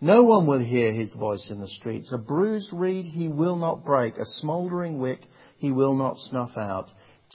No 0.00 0.24
one 0.24 0.46
will 0.46 0.64
hear 0.64 0.92
his 0.92 1.12
voice 1.14 1.48
in 1.50 1.60
the 1.60 1.68
streets. 1.68 2.12
A 2.12 2.18
bruised 2.18 2.72
reed 2.72 3.06
he 3.06 3.28
will 3.28 3.56
not 3.56 3.84
break. 3.84 4.16
A 4.16 4.24
smouldering 4.24 4.98
wick 4.98 5.20
he 5.58 5.70
will 5.70 5.94
not 5.94 6.16
snuff 6.16 6.50
out 6.56 6.90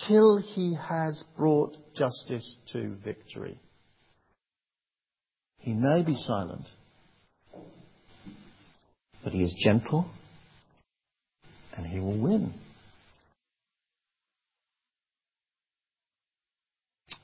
till 0.08 0.38
he 0.38 0.76
has 0.76 1.24
brought 1.38 1.76
justice 1.96 2.58
to 2.74 2.96
victory. 3.04 3.60
He 5.60 5.74
may 5.74 6.04
be 6.04 6.16
silent, 6.16 6.66
but 9.24 9.34
he 9.34 9.44
is 9.44 9.56
gentle 9.64 10.10
and 11.76 11.86
he 11.86 12.00
will 12.00 12.20
win. 12.20 12.54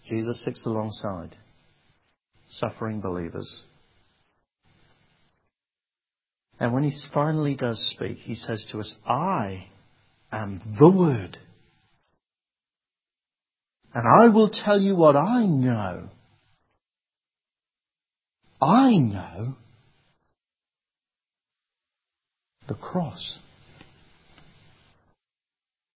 Jesus 0.08 0.44
sits 0.46 0.66
alongside 0.66 1.36
suffering 2.50 3.02
believers. 3.02 3.64
And 6.60 6.74
when 6.74 6.84
he 6.84 6.94
finally 7.14 7.56
does 7.56 7.80
speak, 7.96 8.18
he 8.20 8.36
says 8.36 8.66
to 8.72 8.80
us, 8.80 8.96
I 9.06 9.68
am 10.32 10.62
the 10.80 10.90
Word. 10.90 11.38
And 13.96 14.06
I 14.06 14.28
will 14.28 14.50
tell 14.50 14.80
you 14.80 14.94
what 14.94 15.16
I 15.16 15.46
know. 15.46 16.10
I 18.62 18.98
know 18.98 19.56
the 22.68 22.74
cross. 22.74 23.38